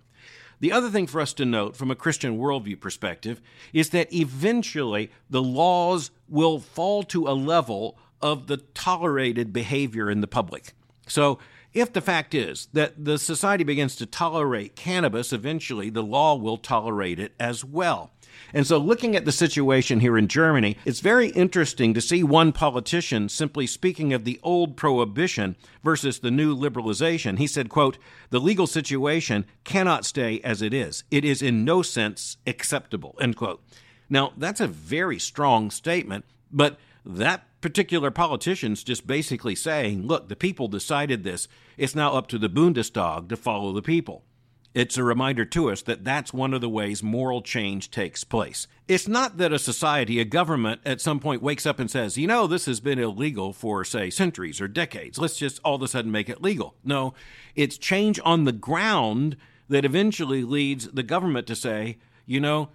The 0.60 0.70
other 0.70 0.90
thing 0.90 1.06
for 1.06 1.18
us 1.18 1.32
to 1.32 1.46
note 1.46 1.78
from 1.78 1.90
a 1.90 1.94
Christian 1.94 2.36
worldview 2.36 2.78
perspective 2.78 3.40
is 3.72 3.88
that 3.88 4.12
eventually 4.12 5.10
the 5.30 5.40
laws 5.40 6.10
will 6.28 6.60
fall 6.60 7.04
to 7.04 7.26
a 7.26 7.32
level 7.32 7.96
of 8.20 8.48
the 8.48 8.58
tolerated 8.58 9.50
behavior 9.50 10.10
in 10.10 10.20
the 10.20 10.26
public. 10.26 10.74
So, 11.08 11.38
if 11.72 11.90
the 11.90 12.02
fact 12.02 12.34
is 12.34 12.68
that 12.74 13.02
the 13.02 13.16
society 13.16 13.64
begins 13.64 13.96
to 13.96 14.04
tolerate 14.04 14.76
cannabis, 14.76 15.32
eventually 15.32 15.88
the 15.88 16.02
law 16.02 16.34
will 16.34 16.58
tolerate 16.58 17.18
it 17.18 17.32
as 17.40 17.64
well. 17.64 18.12
And 18.52 18.66
so, 18.66 18.78
looking 18.78 19.14
at 19.16 19.24
the 19.24 19.32
situation 19.32 20.00
here 20.00 20.18
in 20.18 20.28
Germany, 20.28 20.76
it's 20.84 21.00
very 21.00 21.28
interesting 21.30 21.94
to 21.94 22.00
see 22.00 22.22
one 22.22 22.52
politician 22.52 23.28
simply 23.28 23.66
speaking 23.66 24.12
of 24.12 24.24
the 24.24 24.40
old 24.42 24.76
prohibition 24.76 25.56
versus 25.82 26.18
the 26.18 26.30
new 26.30 26.56
liberalization. 26.56 27.38
He 27.38 27.46
said, 27.46 27.68
quote, 27.68 27.98
the 28.30 28.40
legal 28.40 28.66
situation 28.66 29.46
cannot 29.64 30.04
stay 30.04 30.40
as 30.40 30.62
it 30.62 30.74
is. 30.74 31.04
It 31.10 31.24
is 31.24 31.42
in 31.42 31.64
no 31.64 31.82
sense 31.82 32.36
acceptable, 32.46 33.16
end 33.20 33.36
quote. 33.36 33.62
Now, 34.08 34.32
that's 34.36 34.60
a 34.60 34.66
very 34.66 35.18
strong 35.18 35.70
statement, 35.70 36.24
but 36.50 36.78
that 37.04 37.44
particular 37.60 38.10
politician's 38.10 38.82
just 38.82 39.06
basically 39.06 39.54
saying, 39.54 40.06
look, 40.06 40.28
the 40.28 40.36
people 40.36 40.68
decided 40.68 41.22
this. 41.22 41.46
It's 41.76 41.94
now 41.94 42.14
up 42.14 42.26
to 42.28 42.38
the 42.38 42.48
Bundestag 42.48 43.28
to 43.28 43.36
follow 43.36 43.72
the 43.72 43.82
people. 43.82 44.24
It's 44.72 44.96
a 44.96 45.02
reminder 45.02 45.44
to 45.44 45.70
us 45.70 45.82
that 45.82 46.04
that's 46.04 46.32
one 46.32 46.54
of 46.54 46.60
the 46.60 46.68
ways 46.68 47.02
moral 47.02 47.42
change 47.42 47.90
takes 47.90 48.22
place. 48.22 48.68
It's 48.86 49.08
not 49.08 49.38
that 49.38 49.52
a 49.52 49.58
society, 49.58 50.20
a 50.20 50.24
government, 50.24 50.80
at 50.84 51.00
some 51.00 51.18
point 51.18 51.42
wakes 51.42 51.66
up 51.66 51.80
and 51.80 51.90
says, 51.90 52.16
you 52.16 52.28
know, 52.28 52.46
this 52.46 52.66
has 52.66 52.78
been 52.78 52.98
illegal 52.98 53.52
for, 53.52 53.84
say, 53.84 54.10
centuries 54.10 54.60
or 54.60 54.68
decades. 54.68 55.18
Let's 55.18 55.36
just 55.36 55.60
all 55.64 55.74
of 55.74 55.82
a 55.82 55.88
sudden 55.88 56.12
make 56.12 56.28
it 56.28 56.40
legal. 56.40 56.76
No, 56.84 57.14
it's 57.56 57.78
change 57.78 58.20
on 58.24 58.44
the 58.44 58.52
ground 58.52 59.36
that 59.68 59.84
eventually 59.84 60.44
leads 60.44 60.86
the 60.88 61.02
government 61.02 61.48
to 61.48 61.56
say, 61.56 61.98
you 62.24 62.38
know, 62.38 62.68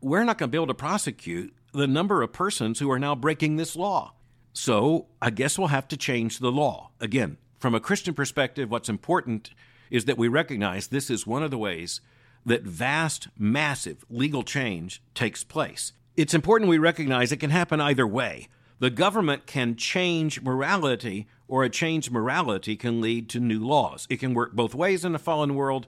we're 0.00 0.24
not 0.24 0.38
going 0.38 0.50
to 0.50 0.52
be 0.52 0.58
able 0.58 0.68
to 0.68 0.74
prosecute 0.74 1.52
the 1.72 1.86
number 1.86 2.22
of 2.22 2.32
persons 2.32 2.78
who 2.78 2.90
are 2.90 2.98
now 2.98 3.14
breaking 3.16 3.56
this 3.56 3.74
law. 3.74 4.12
So 4.52 5.06
I 5.20 5.30
guess 5.30 5.58
we'll 5.58 5.68
have 5.68 5.88
to 5.88 5.96
change 5.96 6.38
the 6.38 6.52
law. 6.52 6.90
Again, 7.00 7.38
from 7.58 7.74
a 7.74 7.80
Christian 7.80 8.14
perspective, 8.14 8.70
what's 8.70 8.88
important 8.88 9.50
is 9.90 10.04
that 10.04 10.18
we 10.18 10.28
recognize 10.28 10.86
this 10.88 11.10
is 11.10 11.26
one 11.26 11.42
of 11.42 11.50
the 11.50 11.58
ways 11.58 12.00
that 12.46 12.62
vast, 12.62 13.28
massive 13.38 14.04
legal 14.08 14.42
change 14.42 15.02
takes 15.14 15.44
place. 15.44 15.92
It's 16.16 16.34
important 16.34 16.70
we 16.70 16.78
recognize 16.78 17.32
it 17.32 17.38
can 17.38 17.50
happen 17.50 17.80
either 17.80 18.06
way. 18.06 18.48
The 18.78 18.90
government 18.90 19.46
can 19.46 19.76
change 19.76 20.40
morality, 20.40 21.26
or 21.46 21.64
a 21.64 21.70
changed 21.70 22.10
morality 22.10 22.76
can 22.76 23.00
lead 23.00 23.28
to 23.30 23.40
new 23.40 23.58
laws. 23.58 24.06
It 24.08 24.20
can 24.20 24.32
work 24.32 24.52
both 24.52 24.74
ways 24.74 25.04
in 25.04 25.14
a 25.14 25.18
fallen 25.18 25.54
world. 25.54 25.86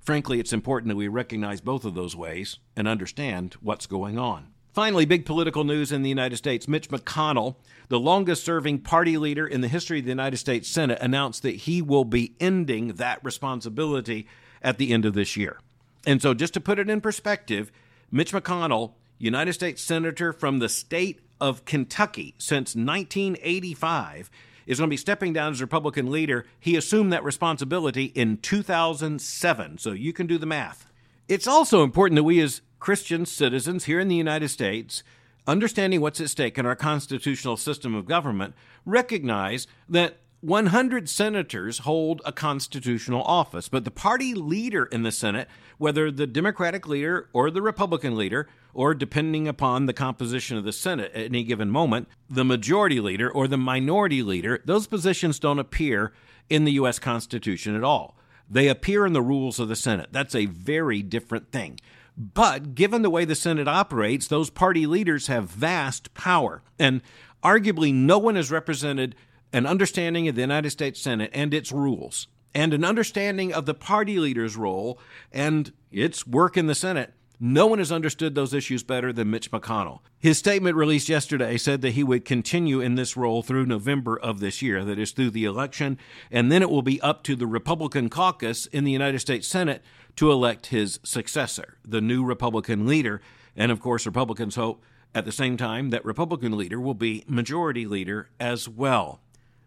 Frankly, 0.00 0.40
it's 0.40 0.52
important 0.52 0.88
that 0.88 0.96
we 0.96 1.08
recognize 1.08 1.60
both 1.60 1.84
of 1.84 1.94
those 1.94 2.16
ways 2.16 2.58
and 2.74 2.88
understand 2.88 3.54
what's 3.60 3.86
going 3.86 4.18
on. 4.18 4.49
Finally, 4.72 5.04
big 5.04 5.26
political 5.26 5.64
news 5.64 5.90
in 5.90 6.02
the 6.02 6.08
United 6.08 6.36
States. 6.36 6.68
Mitch 6.68 6.88
McConnell, 6.90 7.56
the 7.88 7.98
longest 7.98 8.44
serving 8.44 8.78
party 8.78 9.18
leader 9.18 9.44
in 9.44 9.62
the 9.62 9.68
history 9.68 9.98
of 9.98 10.04
the 10.04 10.10
United 10.10 10.36
States 10.36 10.68
Senate, 10.68 10.98
announced 11.00 11.42
that 11.42 11.56
he 11.56 11.82
will 11.82 12.04
be 12.04 12.34
ending 12.38 12.94
that 12.94 13.22
responsibility 13.24 14.28
at 14.62 14.78
the 14.78 14.92
end 14.92 15.04
of 15.04 15.14
this 15.14 15.36
year. 15.36 15.58
And 16.06 16.22
so, 16.22 16.34
just 16.34 16.54
to 16.54 16.60
put 16.60 16.78
it 16.78 16.88
in 16.88 17.00
perspective, 17.00 17.72
Mitch 18.12 18.32
McConnell, 18.32 18.92
United 19.18 19.54
States 19.54 19.82
Senator 19.82 20.32
from 20.32 20.60
the 20.60 20.68
state 20.68 21.20
of 21.40 21.64
Kentucky 21.64 22.34
since 22.38 22.76
1985, 22.76 24.30
is 24.66 24.78
going 24.78 24.88
to 24.88 24.92
be 24.92 24.96
stepping 24.96 25.32
down 25.32 25.50
as 25.50 25.60
Republican 25.60 26.12
leader. 26.12 26.46
He 26.60 26.76
assumed 26.76 27.12
that 27.12 27.24
responsibility 27.24 28.04
in 28.04 28.36
2007. 28.36 29.78
So, 29.78 29.90
you 29.90 30.12
can 30.12 30.28
do 30.28 30.38
the 30.38 30.46
math. 30.46 30.86
It's 31.26 31.48
also 31.48 31.82
important 31.82 32.16
that 32.16 32.24
we 32.24 32.40
as 32.40 32.60
Christian 32.80 33.26
citizens 33.26 33.84
here 33.84 34.00
in 34.00 34.08
the 34.08 34.16
United 34.16 34.48
States, 34.48 35.02
understanding 35.46 36.00
what's 36.00 36.20
at 36.20 36.30
stake 36.30 36.58
in 36.58 36.66
our 36.66 36.74
constitutional 36.74 37.56
system 37.56 37.94
of 37.94 38.06
government, 38.06 38.54
recognize 38.84 39.66
that 39.88 40.16
100 40.40 41.06
senators 41.06 41.80
hold 41.80 42.22
a 42.24 42.32
constitutional 42.32 43.22
office, 43.24 43.68
but 43.68 43.84
the 43.84 43.90
party 43.90 44.32
leader 44.32 44.86
in 44.86 45.02
the 45.02 45.12
Senate, 45.12 45.48
whether 45.76 46.10
the 46.10 46.26
Democratic 46.26 46.88
leader 46.88 47.28
or 47.34 47.50
the 47.50 47.60
Republican 47.60 48.16
leader, 48.16 48.48
or 48.72 48.94
depending 48.94 49.46
upon 49.46 49.84
the 49.84 49.92
composition 49.92 50.56
of 50.56 50.64
the 50.64 50.72
Senate 50.72 51.12
at 51.12 51.26
any 51.26 51.44
given 51.44 51.70
moment, 51.70 52.08
the 52.30 52.44
majority 52.44 53.00
leader 53.00 53.30
or 53.30 53.46
the 53.46 53.58
minority 53.58 54.22
leader, 54.22 54.62
those 54.64 54.86
positions 54.86 55.38
don't 55.38 55.58
appear 55.58 56.12
in 56.48 56.64
the 56.64 56.72
U.S. 56.72 56.98
Constitution 56.98 57.76
at 57.76 57.84
all. 57.84 58.16
They 58.48 58.68
appear 58.68 59.04
in 59.04 59.12
the 59.12 59.22
rules 59.22 59.60
of 59.60 59.68
the 59.68 59.76
Senate. 59.76 60.08
That's 60.10 60.34
a 60.34 60.46
very 60.46 61.02
different 61.02 61.52
thing. 61.52 61.78
But 62.20 62.74
given 62.74 63.00
the 63.00 63.08
way 63.08 63.24
the 63.24 63.34
Senate 63.34 63.66
operates, 63.66 64.26
those 64.26 64.50
party 64.50 64.86
leaders 64.86 65.28
have 65.28 65.48
vast 65.48 66.12
power. 66.12 66.62
And 66.78 67.00
arguably, 67.42 67.94
no 67.94 68.18
one 68.18 68.36
has 68.36 68.50
represented 68.50 69.16
an 69.54 69.64
understanding 69.64 70.28
of 70.28 70.34
the 70.34 70.42
United 70.42 70.68
States 70.68 71.00
Senate 71.00 71.30
and 71.32 71.54
its 71.54 71.72
rules, 71.72 72.28
and 72.54 72.74
an 72.74 72.84
understanding 72.84 73.54
of 73.54 73.64
the 73.64 73.72
party 73.72 74.18
leader's 74.18 74.54
role 74.54 74.98
and 75.32 75.72
its 75.90 76.26
work 76.26 76.58
in 76.58 76.66
the 76.66 76.74
Senate. 76.74 77.14
No 77.42 77.66
one 77.66 77.78
has 77.78 77.90
understood 77.90 78.34
those 78.34 78.52
issues 78.52 78.82
better 78.82 79.14
than 79.14 79.30
Mitch 79.30 79.50
McConnell. 79.50 80.00
His 80.18 80.36
statement 80.36 80.76
released 80.76 81.08
yesterday 81.08 81.56
said 81.56 81.80
that 81.80 81.92
he 81.92 82.04
would 82.04 82.26
continue 82.26 82.82
in 82.82 82.96
this 82.96 83.16
role 83.16 83.42
through 83.42 83.64
November 83.64 84.18
of 84.18 84.40
this 84.40 84.60
year, 84.60 84.84
that 84.84 84.98
is, 84.98 85.12
through 85.12 85.30
the 85.30 85.46
election, 85.46 85.96
and 86.30 86.52
then 86.52 86.60
it 86.60 86.68
will 86.68 86.82
be 86.82 87.00
up 87.00 87.22
to 87.22 87.34
the 87.34 87.46
Republican 87.46 88.10
caucus 88.10 88.66
in 88.66 88.84
the 88.84 88.92
United 88.92 89.20
States 89.20 89.48
Senate 89.48 89.82
to 90.16 90.30
elect 90.30 90.66
his 90.66 91.00
successor, 91.02 91.78
the 91.82 92.02
new 92.02 92.22
Republican 92.22 92.86
leader. 92.86 93.22
And 93.56 93.72
of 93.72 93.80
course, 93.80 94.04
Republicans 94.04 94.56
hope 94.56 94.84
at 95.14 95.24
the 95.24 95.32
same 95.32 95.56
time 95.56 95.88
that 95.90 96.04
Republican 96.04 96.58
leader 96.58 96.78
will 96.78 96.92
be 96.92 97.24
majority 97.26 97.86
leader 97.86 98.28
as 98.38 98.68
well. 98.68 99.22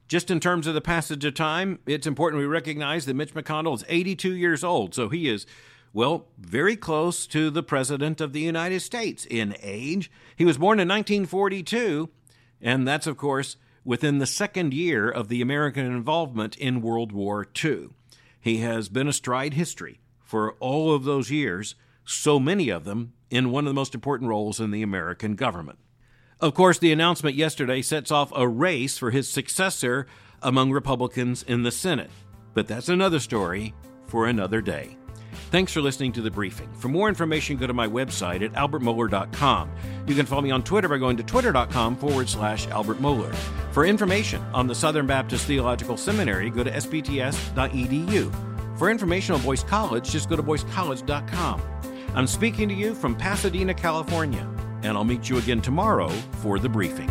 Just 0.07 0.29
in 0.29 0.39
terms 0.39 0.67
of 0.67 0.75
the 0.75 0.81
passage 0.81 1.25
of 1.25 1.33
time, 1.33 1.79
it's 1.87 2.05
important 2.05 2.39
we 2.39 2.45
recognize 2.45 3.05
that 3.05 3.15
Mitch 3.15 3.33
McConnell 3.33 3.73
is 3.73 3.85
82 3.89 4.35
years 4.35 4.63
old, 4.63 4.93
so 4.93 5.09
he 5.09 5.27
is 5.27 5.47
well, 5.93 6.27
very 6.39 6.75
close 6.75 7.27
to 7.27 7.51
the 7.51 7.61
President 7.61 8.19
of 8.19 8.33
the 8.33 8.41
United 8.41 8.79
States 8.79 9.25
in 9.29 9.55
age. 9.61 10.11
He 10.35 10.43
was 10.43 10.57
born 10.57 10.79
in 10.79 10.87
1942, 10.87 12.09
and 12.59 12.87
that's, 12.87 13.05
of 13.05 13.15
course, 13.15 13.57
within 13.85 14.17
the 14.17 14.25
second 14.25 14.73
year 14.73 15.09
of 15.09 15.27
the 15.27 15.41
American 15.41 15.85
involvement 15.85 16.57
in 16.57 16.81
World 16.81 17.11
War 17.11 17.45
II. 17.63 17.89
He 18.39 18.57
has 18.57 18.89
been 18.89 19.07
astride 19.07 19.53
history 19.53 19.99
for 20.19 20.53
all 20.53 20.95
of 20.95 21.03
those 21.03 21.29
years, 21.29 21.75
so 22.03 22.39
many 22.39 22.69
of 22.69 22.85
them 22.85 23.13
in 23.29 23.51
one 23.51 23.65
of 23.65 23.69
the 23.69 23.75
most 23.75 23.93
important 23.93 24.29
roles 24.29 24.59
in 24.59 24.71
the 24.71 24.81
American 24.81 25.35
government. 25.35 25.77
Of 26.39 26.55
course, 26.55 26.79
the 26.79 26.91
announcement 26.91 27.35
yesterday 27.35 27.81
sets 27.81 28.11
off 28.11 28.31
a 28.35 28.47
race 28.47 28.97
for 28.97 29.11
his 29.11 29.29
successor 29.29 30.07
among 30.41 30.71
Republicans 30.71 31.43
in 31.43 31.63
the 31.63 31.71
Senate. 31.71 32.11
But 32.53 32.67
that's 32.67 32.89
another 32.89 33.19
story 33.19 33.73
for 34.07 34.27
another 34.27 34.59
day. 34.59 34.97
Thanks 35.51 35.73
for 35.73 35.81
listening 35.81 36.11
to 36.13 36.21
the 36.21 36.31
briefing. 36.31 36.69
For 36.73 36.87
more 36.87 37.09
information, 37.09 37.57
go 37.57 37.67
to 37.67 37.73
my 37.73 37.87
website 37.87 38.41
at 38.41 38.53
albertmohler.com. 38.53 39.71
You 40.07 40.15
can 40.15 40.25
follow 40.25 40.41
me 40.41 40.51
on 40.51 40.63
Twitter 40.63 40.87
by 40.87 40.97
going 40.97 41.17
to 41.17 41.23
twitter.com 41.23 41.97
forward 41.97 42.29
slash 42.29 42.67
Albert 42.67 42.97
Mohler. 42.97 43.33
For 43.71 43.85
information 43.85 44.41
on 44.53 44.67
the 44.67 44.75
Southern 44.75 45.07
Baptist 45.07 45.45
Theological 45.45 45.97
Seminary, 45.97 46.49
go 46.49 46.63
to 46.63 46.71
sbts.edu. 46.71 48.77
For 48.77 48.89
information 48.89 49.35
on 49.35 49.41
Boyce 49.41 49.63
College, 49.63 50.09
just 50.09 50.29
go 50.29 50.35
to 50.35 50.43
boycecollege.com. 50.43 51.61
I'm 52.15 52.27
speaking 52.27 52.69
to 52.69 52.75
you 52.75 52.93
from 52.93 53.15
Pasadena, 53.15 53.73
California, 53.73 54.47
and 54.83 54.97
I'll 54.97 55.03
meet 55.03 55.29
you 55.29 55.37
again 55.37 55.61
tomorrow 55.61 56.09
for 56.41 56.59
the 56.59 56.69
briefing. 56.69 57.09